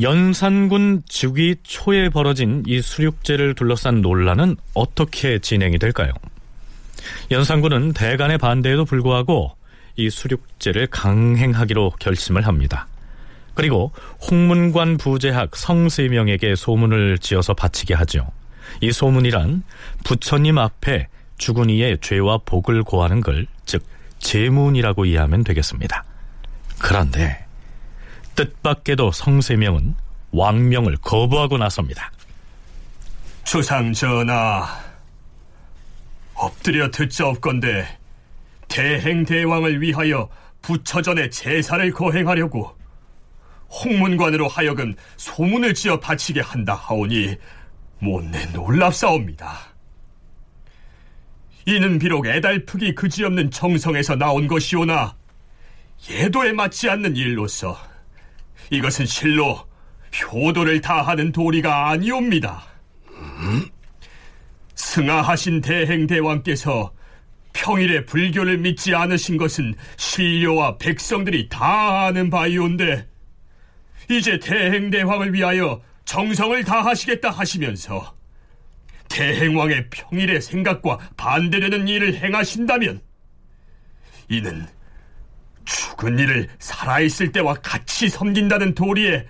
[0.01, 6.13] 연산군 즉위 초에 벌어진 이 수륙제를 둘러싼 논란은 어떻게 진행이 될까요?
[7.31, 9.57] 연산군은 대간의 반대에도 불구하고
[9.97, 12.87] 이 수륙제를 강행하기로 결심을 합니다.
[13.55, 13.93] 그리고
[14.31, 18.31] 홍문관 부제학 성세명에게 소문을 지어서 바치게 하죠.
[18.81, 19.65] 이 소문이란
[20.05, 23.85] 부처님 앞에 죽은 이의 죄와 복을 고하는 걸, 즉,
[24.21, 26.05] 제문이라고 이해하면 되겠습니다.
[26.79, 27.45] 그런데,
[28.37, 29.95] 뜻밖에도 성세명은
[30.31, 32.13] 왕명을 거부하고 나섭니다.
[33.45, 34.67] 주상 전하,
[36.43, 37.87] 엎드려 듣자옵건데
[38.67, 40.29] 대행대왕을 위하여
[40.61, 42.77] 부처전에 제사를 거행하려고
[43.71, 47.37] 홍문관으로 하여금 소문을 지어 바치게 한다 하오니
[48.01, 49.73] 못내 놀랍사옵니다.
[51.67, 55.15] 이는 비록 애달프기 그지없는 정성에서 나온 것이오나
[56.11, 57.79] 예도에 맞지 않는 일로서
[58.71, 59.65] 이것은 실로
[60.33, 62.65] 효도를 다하는 도리가 아니옵니다.
[63.13, 63.71] 음?
[64.83, 66.93] 승하하신 대행대왕께서
[67.53, 73.07] 평일에 불교를 믿지 않으신 것은 신료와 백성들이 다 아는 바이온데
[74.11, 78.15] 이제 대행대왕을 위하여 정성을 다하시겠다 하시면서
[79.09, 83.01] 대행왕의 평일의 생각과 반대되는 일을 행하신다면
[84.29, 84.67] 이는
[85.65, 89.27] 죽은 이를 살아있을 때와 같이 섬긴다는 도리에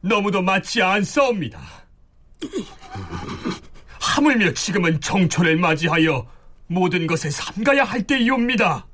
[0.00, 1.60] 너무도 맞지 않사옵니다.
[4.06, 6.26] 하물며 지금은 정초를 맞이하여
[6.68, 8.86] 모든 것에 삼가야 할 때이옵니다.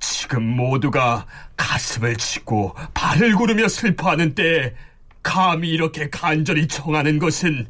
[0.00, 4.74] 지금 모두가 가슴을 치고 발을 구르며 슬퍼하는 때에
[5.22, 7.66] 감히 이렇게 간절히 청하는 것은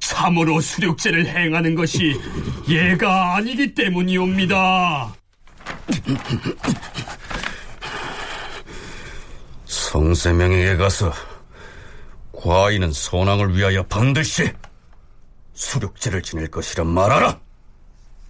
[0.00, 2.20] 참으로 수륙제를 행하는 것이
[2.68, 5.14] 예가 아니기 때문이옵니다.
[9.64, 11.12] 성세명에게 가서
[12.40, 14.48] 과인은 선왕을 위하여 반드시
[15.54, 17.40] 수륙제를 지낼 것이라 말하라.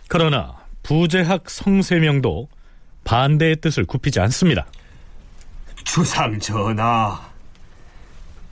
[0.08, 2.48] 그러나 부재학 성세명도
[3.04, 4.66] 반대의 뜻을 굽히지 않습니다.
[5.84, 7.20] 주상 전하,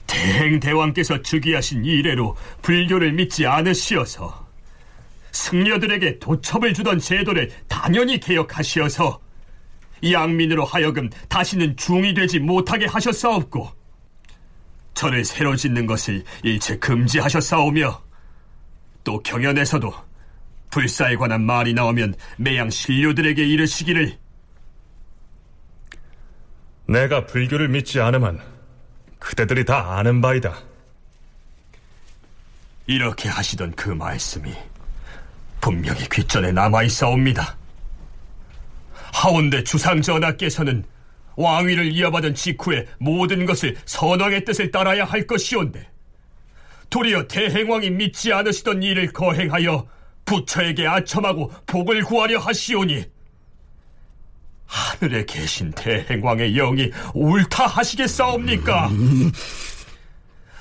[0.05, 4.47] 대행 대왕께서 즉위하신 이래로 불교를 믿지 않으시어서
[5.31, 9.19] 승려들에게 도첩을 주던 제도를 당연히 개혁하시어서
[10.03, 13.76] 양민으로 하여금 다시는 중이 되지 못하게 하셨사옵고
[14.97, 18.01] 절을 새로 짓는 것을 일체 금지하셨사오며
[19.03, 19.93] 또 경연에서도
[20.71, 24.17] 불사에 관한 말이 나오면 매양 신료들에게 이르시기를
[26.87, 28.41] 내가 불교를 믿지 않으면
[29.19, 30.57] 그대들이 다 아는 바이다.
[32.87, 34.51] 이렇게 하시던 그 말씀이
[35.61, 37.55] 분명히 귓전에 남아있사옵니다.
[39.13, 40.83] 하온대 주상전하께서는
[41.37, 45.87] 왕위를 이어받은 직후에 모든 것을 선왕의 뜻을 따라야 할 것이온데
[46.89, 49.87] 도리어 대행왕이 믿지 않으시던 일을 거행하여
[50.25, 53.05] 부처에게 아첨하고 복을 구하려 하시오니
[54.65, 58.89] 하늘에 계신 대행왕의 영이 옳다 하시겠사옵니까?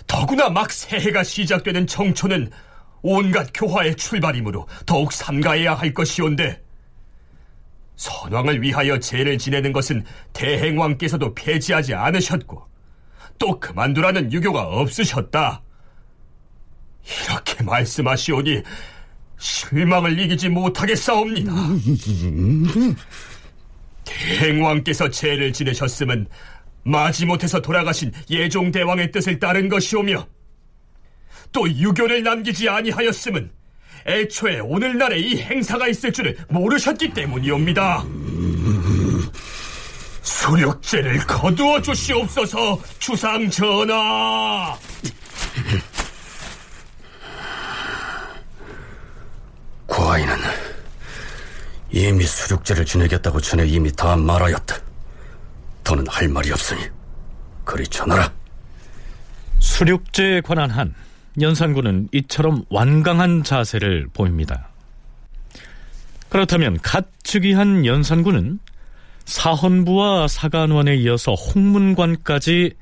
[0.06, 2.50] 더구나 막 새해가 시작되는 정초는
[3.02, 6.62] 온갖 교화의 출발이므로 더욱 삼가해야 할 것이온데
[7.96, 12.66] 선왕을 위하여 제를 지내는 것은 대행왕께서도 폐지하지 않으셨고
[13.38, 15.62] 또 그만두라는 유교가 없으셨다.
[17.24, 18.62] 이렇게 말씀하시오니
[19.38, 21.52] 실망을 이기지 못하겠사옵니다.
[24.04, 26.26] 대행왕께서 제를 지내셨음은
[26.84, 30.26] 마지못해서 돌아가신 예종대왕의 뜻을 따른 것이오며
[31.52, 33.50] 또 유교를 남기지 아니하였음은
[34.06, 38.04] 애초에 오늘날에 이 행사가 있을 줄을 모르셨기 때문이옵니다.
[40.22, 44.76] 수력제를 거두어 주시옵소서 주상 전하.
[49.86, 50.36] 과인은
[51.90, 54.76] 이미 수륙제를 지내겠다고 전에 이미 다 말하였다.
[55.84, 56.82] 더는 할 말이 없으니
[57.64, 58.32] 그리 전하라.
[59.58, 60.94] 수륙제에 관한 한
[61.40, 64.68] 연산군은 이처럼 완강한 자세를 보입니다.
[66.28, 68.58] 그렇다면 갓 즉위한 연산군은
[69.24, 72.72] 사헌부와 사간원에 이어서 홍문관까지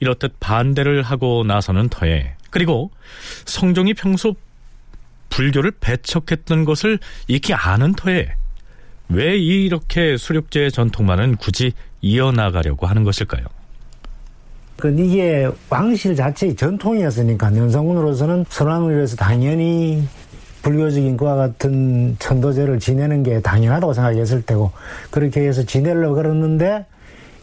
[0.00, 2.90] 이렇듯 반대를 하고 나서는 터에 그리고
[3.44, 4.34] 성종이 평소
[5.30, 6.98] 불교를 배척했던 것을
[7.28, 8.34] 익히 아는 터에
[9.08, 13.44] 왜 이렇게 수륙제의 전통만은 굳이 이어나가려고 하는 것일까요?
[14.82, 20.02] 그 이게 왕실 자체의 전통이었으니까 연산군으로서는 선왕을 위해서 당연히
[20.62, 24.72] 불교적인 그와 같은 천도제를 지내는 게 당연하다고 생각했을 테고
[25.12, 26.84] 그렇게 해서 지내려고 그랬는데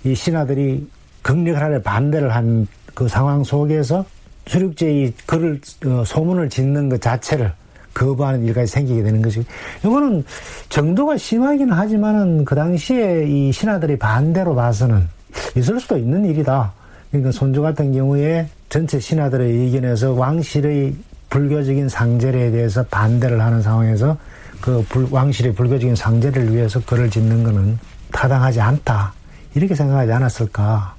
[0.03, 0.85] 이 신하들이
[1.21, 2.67] 극력하게 반대를 한
[2.99, 4.03] 그 상황 속에서
[4.47, 7.53] 수륙제의 글을 어, 소문을 짓는 것 자체를
[7.93, 9.45] 거부하는 일까지 생기게 되는 것이고
[9.85, 10.25] 이거는
[10.67, 15.07] 정도가 심하기는 하지만은 그 당시에 이 신하들이 반대로 봐서는
[15.55, 16.73] 있을 수도 있는 일이다.
[17.11, 20.93] 그러니까 손주 같은 경우에 전체 신하들의 의견에서 왕실의
[21.29, 24.17] 불교적인 상제례에 대해서 반대를 하는 상황에서
[24.61, 27.79] 그 불, 왕실의 불교적인 상제를 위해서 글을 짓는 것은
[28.11, 29.13] 타당하지 않다.
[29.55, 30.95] 이렇게 생각하지 않았을까.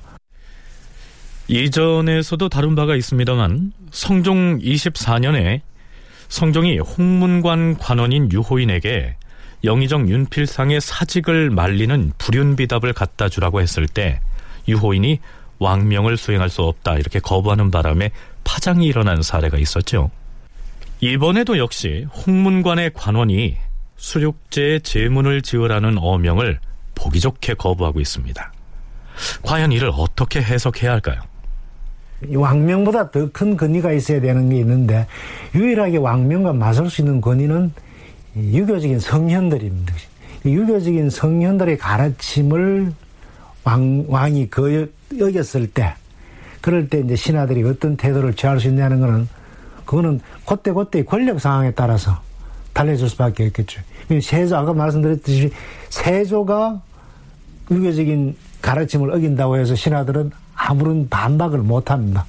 [1.48, 5.61] 이전에서도 다룬 바가 있습니다만 성종 24년에
[6.28, 9.16] 성종이 홍문관 관원인 유호인에게
[9.64, 14.20] 영의정 윤필상의 사직을 말리는 불윤비답을 갖다 주라고 했을 때
[14.68, 15.18] 유호인이
[15.61, 18.11] 왕명을 수행할 수 없다 이렇게 거부하는 바람에
[18.42, 20.11] 파장이 일어난 사례가 있었죠.
[21.00, 23.56] 이번에도 역시 홍문관의 관원이
[23.96, 26.58] 수륙제의 제문을 지으라는 어명을
[26.94, 28.52] 보기 좋게 거부하고 있습니다.
[29.42, 31.20] 과연 이를 어떻게 해석해야 할까요?
[32.34, 35.06] 왕명보다 더 큰 권위가 있어야 되는 게 있는데
[35.54, 37.72] 유일하게 왕명과 맞설 수 있는 권위는
[38.36, 39.94] 유교적인 성현들입니다.
[40.44, 42.92] 유교적인 성현들의 가르침을
[43.70, 45.94] 왕, 왕이 그 여겼을 때
[46.60, 49.28] 그럴 때 이제 신하들이 어떤 태도를 취할 수 있냐는 거는
[49.84, 52.20] 그거는 그때 그때 권력 상황에 따라서
[52.72, 53.80] 달려줄 수밖에 없겠죠.
[54.20, 55.50] 세조 아까 말씀드렸듯이
[55.88, 56.80] 세조가
[57.70, 62.26] 유교적인 가르침을 어긴다고 해서 신하들은 아무런 반박을 못 합니다.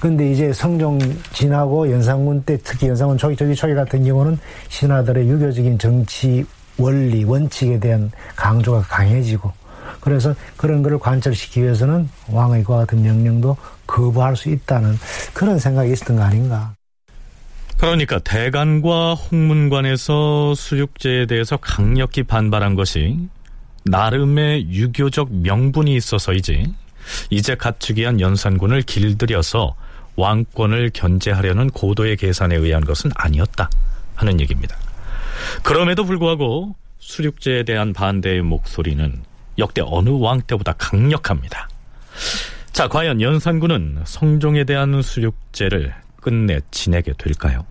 [0.00, 0.98] 근데 이제 성종
[1.32, 4.38] 지나고 연산군 때 특히 연산군 초기, 초기, 초기 같은 경우는
[4.68, 6.44] 신하들의 유교적인 정치
[6.78, 9.52] 원리, 원칙에 대한 강조가 강해지고
[10.00, 14.98] 그래서 그런 것을 관철시키기 위해서는 왕의 과 같은 명령도 거부할 수 있다는
[15.34, 16.74] 그런 생각이 있었던 거 아닌가.
[17.76, 23.16] 그러니까 대간과 홍문관에서 수육제에 대해서 강력히 반발한 것이
[23.84, 26.74] 나름의 유교적 명분이 있어서이지
[27.30, 29.74] 이제 갖추기 한 연산군을 길들여서
[30.16, 33.70] 왕권을 견제하려는 고도의 계산에 의한 것은 아니었다
[34.14, 34.76] 하는 얘기입니다.
[35.62, 39.22] 그럼에도 불구하고 수륙제에 대한 반대의 목소리는
[39.58, 41.68] 역대 어느 왕 때보다 강력합니다.
[42.72, 47.64] 자, 과연 연산군은 성종에 대한 수륙제를 끝내 지내게 될까요?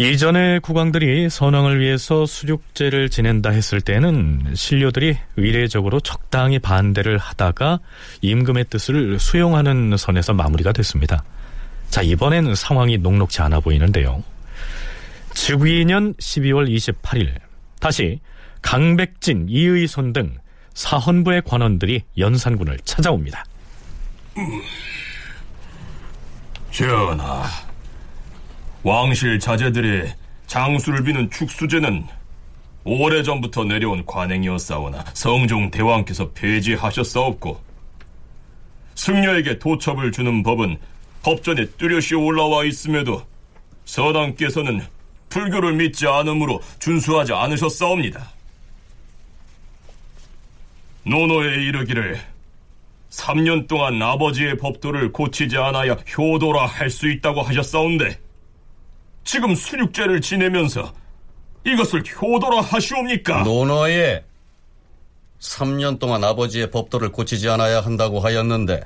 [0.00, 7.80] 이전에 국왕들이 선왕을 위해서 수륙제를 지낸다 했을 때는 신료들이 의례적으로 적당히 반대를 하다가
[8.22, 11.22] 임금의 뜻을 수용하는 선에서 마무리가 됐습니다.
[11.90, 14.24] 자, 이번엔 상황이 녹록지 않아 보이는데요.
[15.34, 17.34] 즉위년 12월 28일
[17.78, 18.20] 다시
[18.62, 20.38] 강백진, 이의손 등
[20.72, 23.44] 사헌부의 관원들이 연산군을 찾아옵니다.
[26.70, 27.44] 전하,
[28.82, 30.14] 왕실 자제들의
[30.46, 32.06] 장수를 비는 축수제는
[32.84, 37.60] 오래전부터 내려온 관행이었사오나 성종 대왕께서 폐지하셨사옵고
[38.94, 40.78] 승려에게 도첩을 주는 법은
[41.22, 43.22] 법전에 뚜렷이 올라와 있음에도
[43.84, 44.80] 선왕께서는
[45.28, 48.32] 불교를 믿지 않으므로 준수하지 않으셨사옵니다.
[51.04, 52.20] 노노에 이르기를
[53.10, 58.18] 3년 동안 아버지의 법도를 고치지 않아야 효도라 할 수 있다고 하셨사온데
[59.30, 60.92] 지금 수육제를 지내면서
[61.64, 63.44] 이것을 효도라 하시옵니까?
[63.44, 64.24] 노노에
[65.38, 68.82] 3년 동안 아버지의 법도를 고치지 않아야 한다고 하였는데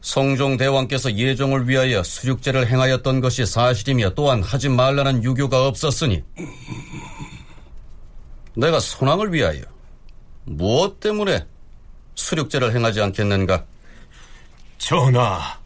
[0.00, 6.24] 성종 대왕께서 예종을 위하여 수육제를 행하였던 것이 사실이며 또한 하지 말라는 유교가 없었으니
[8.56, 9.60] 내가 손왕을 위하여
[10.44, 11.44] 무엇 때문에
[12.14, 13.66] 수육제를 행하지 않겠는가?
[14.78, 15.58] 전하,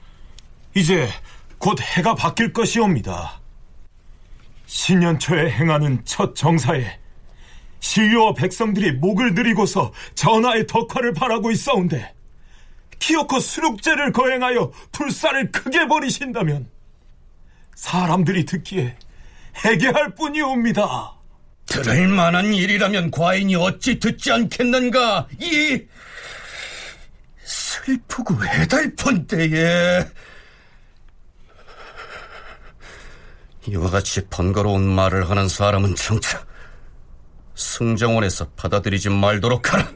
[0.74, 1.08] 이제
[1.58, 3.40] 곧 해가 바뀔 것이옵니다.
[4.66, 6.98] 신년초에 행하는 첫 정사에
[7.80, 12.14] 시위와 백성들이 목을 들이고서 전하의 덕화를 바라고 있사온데
[12.98, 16.68] 기어코 수륙제를 거행하여 불사를 크게 버리신다면
[17.74, 18.96] 사람들이 듣기에
[19.64, 21.12] 해계할 뿐이옵니다.
[21.66, 25.28] 들을 만한 일이라면 과인이 어찌 듣지 않겠는가?
[25.40, 25.82] 이
[27.44, 30.04] 슬프고 해달픈 때에
[33.68, 36.44] 이와 같이 번거로운 말을 하는 사람은 정차
[37.54, 39.88] 승정원에서 받아들이지 말도록 하라.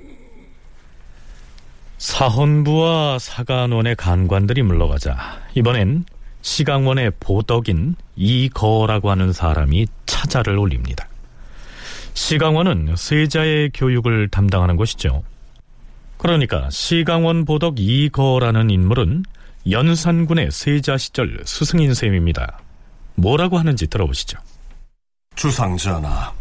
[1.98, 6.06] 사헌부와 사간원의 간관들이 물러가자 이번엔
[6.40, 11.06] 시강원의 보덕인 이거라고 하는 사람이 차자를 올립니다.
[12.14, 15.22] 시강원은 세자의 교육을 담당하는 것이죠.
[16.16, 19.24] 그러니까 시강원 보덕 이거라는 인물은
[19.70, 22.60] 연산군의 세자 시절 스승인 셈입니다.
[23.14, 24.38] 뭐라고 하는지 들어보시죠.
[25.36, 26.32] 주상전하,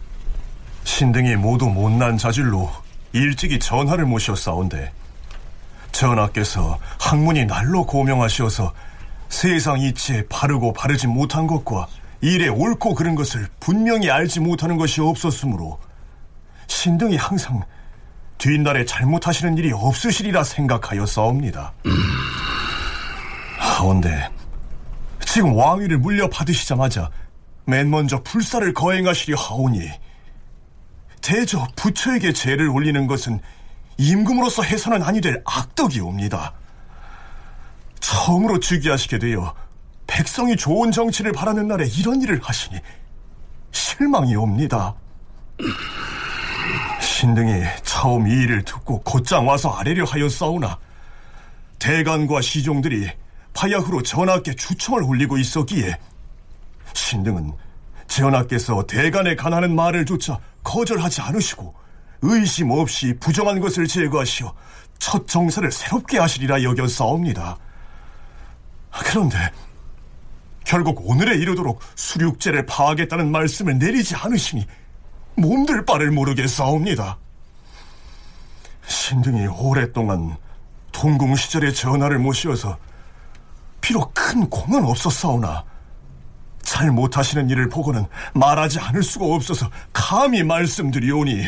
[0.84, 2.70] 신등이 모두 못난 자질로
[3.14, 4.92] 일찍이 전하를 모셨사온데
[5.92, 8.74] 전하께서 학문이 날로 고명하시어서
[9.30, 11.88] 세상 이치에 바르고 바르지 못한 것과
[12.22, 15.80] 일에 옳고 그른 것을 분명히 알지 못하는 것이 없었으므로
[16.68, 17.62] 신등이 항상
[18.38, 21.74] 뒷날에 잘못하시는 일이 없으시리라 생각하여 싸웁니다.
[23.58, 24.30] 하온데
[25.32, 27.12] 지금 왕위를 물려받으시자마자
[27.66, 29.88] 맨 먼저 불사를 거행하시려 하오니
[31.22, 33.40] 대저 부처에게 죄를 올리는 것은
[33.98, 36.54] 임금으로서 해서는 아니 될 악덕이옵니다.
[38.00, 39.54] 처음으로 즉위하시게 되어
[40.08, 42.80] 백성이 좋은 정치를 바라는 날에 이런 일을 하시니
[43.72, 44.96] 실망이 옵니다.
[47.00, 50.80] 신등이 처음 이 일을 듣고 곧장 와서 아래려 하였사오나
[51.78, 53.12] 대간과 시종들이
[53.54, 55.98] 파야흐로 전하께 추청을 올리고 있었기에
[56.94, 57.54] 신등은
[58.08, 61.74] 전하께서 대간에 관하는 말을 조차 거절하지 않으시고
[62.22, 64.54] 의심 없이 부정한 것을 제거하시어
[64.98, 67.58] 첫 정사를 새롭게 하시리라 여겼사옵니다.
[68.92, 69.38] 그런데
[70.66, 74.68] 결국 오늘에 이르도록 수륙제를 파하겠다는 말씀을 내리지 않으시니
[75.36, 77.18] 몸들 바를 모르겠사옵니다.
[78.86, 80.36] 신등이 오랫동안
[80.92, 82.78] 동궁 시절의 전하를 모시어서
[83.90, 85.66] 비록 큰 공은 없었사오나
[86.62, 91.44] 잘 못하시는 일을 보고는 말하지 않을 수가 없어서 감히 말씀드리오니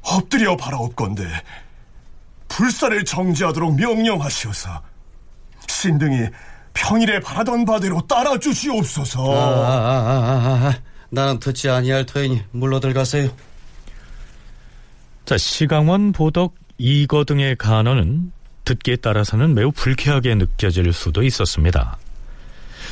[0.00, 1.22] 엎드려 바라옵건대
[2.48, 4.82] 불사를 정지하도록 명령하시어서
[5.68, 6.28] 신등이
[6.72, 9.34] 평일에 바라던 바대로 따라주시옵소서.
[9.34, 10.74] 아, 아, 아, 아, 아.
[11.10, 13.28] 나는 듣지 아니할 터이니 물러들 가세요.
[15.26, 18.32] 자, 시강원, 보덕, 이거 등의 간언은
[18.66, 21.96] 듣기에 따라서는 매우 불쾌하게 느껴질 수도 있었습니다.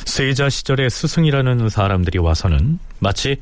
[0.05, 3.41] 세자 시절의 스승이라는 사람들이 와서는 마치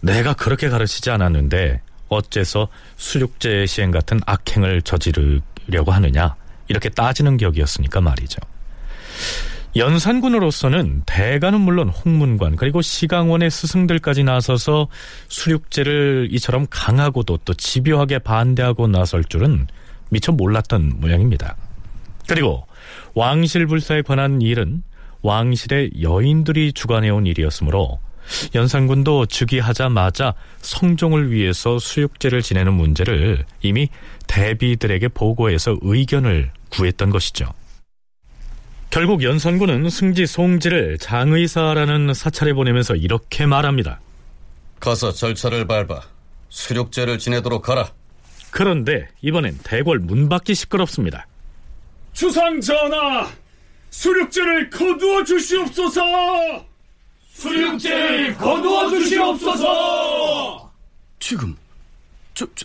[0.00, 6.36] 내가 그렇게 가르치지 않았는데 어째서 수륙제 시행 같은 악행을 저지르려고 하느냐
[6.68, 8.38] 이렇게 따지는 격이었으니까 말이죠.
[9.76, 14.88] 연산군으로서는 대가는 물론 홍문관 그리고 시강원의 스승들까지 나서서
[15.28, 19.66] 수륙제를 이처럼 강하고도 또 집요하게 반대하고 나설 줄은
[20.10, 21.56] 미처 몰랐던 모양입니다.
[22.26, 22.66] 그리고
[23.14, 24.82] 왕실 불사에 관한 일은
[25.22, 27.98] 왕실의 여인들이 주관해온 일이었으므로
[28.54, 33.88] 연산군도 즉위하자마자 성종을 위해서 수육제를 지내는 문제를 이미
[34.26, 37.52] 대비들에게 보고해서 의견을 구했던 것이죠.
[38.90, 44.00] 결국 연산군은 승지 송지를 장의사라는 사찰에 보내면서 이렇게 말합니다.
[44.78, 46.02] 가서 절차를 밟아
[46.48, 47.90] 수륙제를 지내도록 하라.
[48.50, 51.26] 그런데 이번엔 대궐 문 밖이 시끄럽습니다.
[52.14, 53.28] 주상 전하,
[53.90, 56.00] 수륙제를 거두어 주시옵소서.
[57.32, 60.72] 수륙제를 거두어 주시옵소서.
[61.18, 61.56] 지금
[62.32, 62.64] 저, 저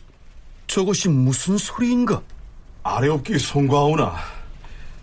[0.68, 2.22] 저것이 무슨 소리인가?
[2.84, 4.16] 아래옵기 송과오나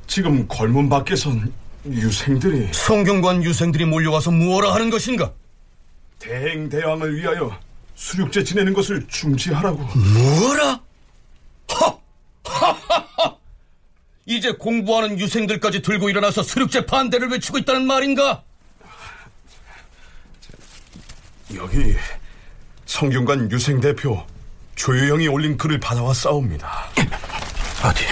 [0.07, 1.53] 지금 걸문 밖에선
[1.85, 5.33] 유생들이 성경관 유생들이 몰려와서 무엇라 하는 것인가?
[6.21, 7.59] 대행대왕을 위하여
[7.97, 10.81] 수륙제 지내는 것을 중지하라고 뭐라?
[11.69, 11.99] 하!
[12.45, 13.37] 하하하!
[14.27, 18.43] 이제 공부하는 유생들까지 들고 일어나서 수륙제 반대를 외치고 있다는 말인가?
[21.55, 21.95] 여기
[22.87, 24.27] 성균관 유생 대표
[24.75, 26.87] 조유영이 올린 글을 받아왔사옵니다.
[27.85, 28.05] 어디?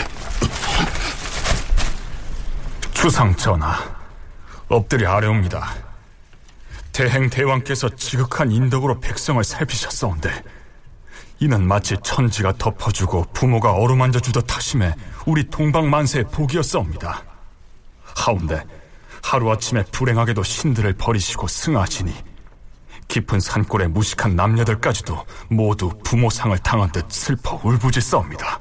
[2.93, 3.77] 주상 전하,
[4.69, 5.75] 엎드려 아래옵니다.
[6.93, 10.31] 대행 대왕께서 지극한 인덕으로 백성을 살피셨사온데
[11.41, 14.95] 이는 마치 천지가 덮어주고 부모가 어루만져 주듯 하심에
[15.27, 17.23] 우리 동방 만세의 복이었사옵니다.
[18.17, 18.65] 하운데
[19.23, 22.15] 하루아침에 불행하게도 신들을 버리시고 승하시니
[23.09, 28.61] 깊은 산골의 무식한 남녀들까지도 모두 부모상을 당한 듯 슬퍼 울부짖사옵니다.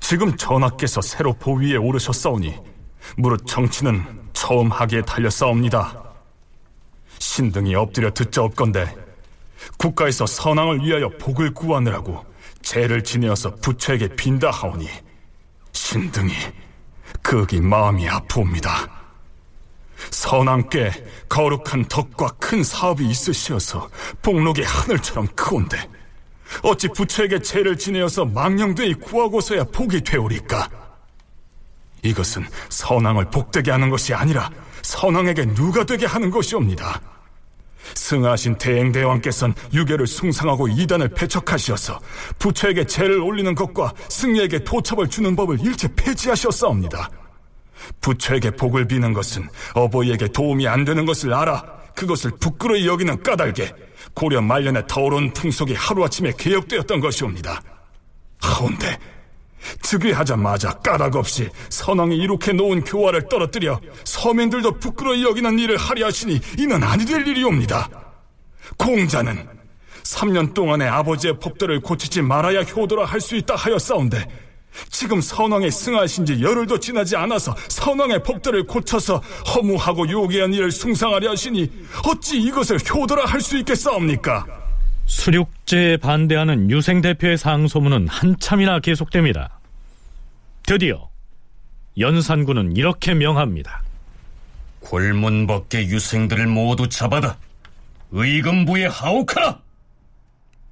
[0.00, 2.56] 지금 전하께서 새로 보위에 오르셨사오니
[3.16, 6.04] 무릇 정치는 처음 하기에 달렸사옵니다.
[7.18, 9.07] 신등이 엎드려 듣자옵건데
[9.76, 12.24] 국가에서 선왕을 위하여 복을 구하느라고
[12.62, 14.88] 죄를 지내어서 부처에게 빈다 하오니
[15.72, 16.32] 신등이
[17.22, 18.98] 극이 마음이 아프옵니다.
[20.10, 20.90] 선왕께
[21.28, 23.88] 거룩한 덕과 큰 사업이 있으시어서
[24.22, 25.78] 복록이 하늘처럼 크온데
[26.62, 30.68] 어찌 부처에게 죄를 지내어서 망령되이 구하고서야 복이 되오리까?
[32.02, 34.50] 이것은 선왕을 복되게 하는 것이 아니라
[34.82, 37.00] 선왕에게 누가 되게 하는 것이옵니다.
[37.94, 41.98] 승하신 대행대왕께서는 유교를 숭상하고 이단을 배척하시어서
[42.38, 47.10] 부처에게 죄를 올리는 것과 승리에게 도첩을 주는 법을 일체 폐지하셨사옵니다.
[48.00, 51.62] 부처에게 복을 비는 것은 어버이에게 도움이 안 되는 것을 알아
[51.94, 53.72] 그것을 부끄러이 여기는 까닭에
[54.14, 57.60] 고려 말년의 더러운 풍속이 하루아침에 개혁되었던 것이옵니다.
[58.40, 58.98] 하운데
[59.82, 66.82] 즉위하자마자 까닭 없이 선왕이 이렇게 놓은 교화를 떨어뜨려 서민들도 부끄러이 여기는 일을 하려 하시니 이는
[66.82, 67.88] 아니 될 일이옵니다.
[68.76, 69.46] 공자는
[70.04, 74.26] 3년 동안의 아버지의 법들을 고치지 말아야 효도라 할 수 있다 하였사온데
[74.90, 79.16] 지금 선왕에 승하신 지 열흘도 지나지 않아서 선왕의 법들을 고쳐서
[79.54, 81.70] 허무하고 요기한 일을 숭상하려 하시니
[82.06, 84.46] 어찌 이것을 효도라 할 수 있겠사옵니까?
[85.08, 89.58] 수륙제에 반대하는 유생 대표의 상소문은 한참이나 계속됩니다.
[90.66, 91.08] 드디어
[91.98, 93.82] 연산군은 이렇게 명합니다.
[94.80, 97.38] 골문 밖의 유생들을 모두 잡아다
[98.12, 99.58] 의금부에 하옥하라.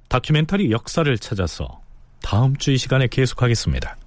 [0.07, 1.81] 다큐멘터리 역사를 찾아서
[2.21, 3.97] 다음 주 이 시간에 계속하겠습니다.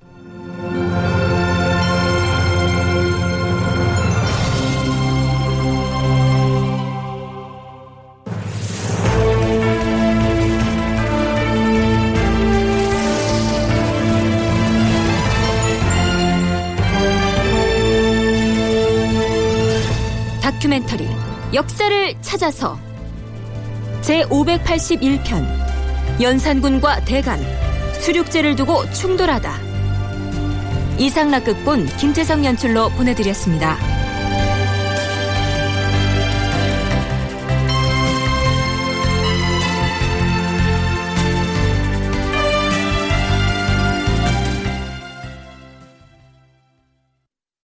[20.70, 21.08] 다큐멘터리
[21.52, 22.78] 역사를 찾아서
[24.02, 27.40] 제581편 연산군과 대간
[28.00, 29.52] 수륙제를 두고 충돌하다
[30.98, 33.76] 이상락 극본 김재성 연출로 보내드렸습니다.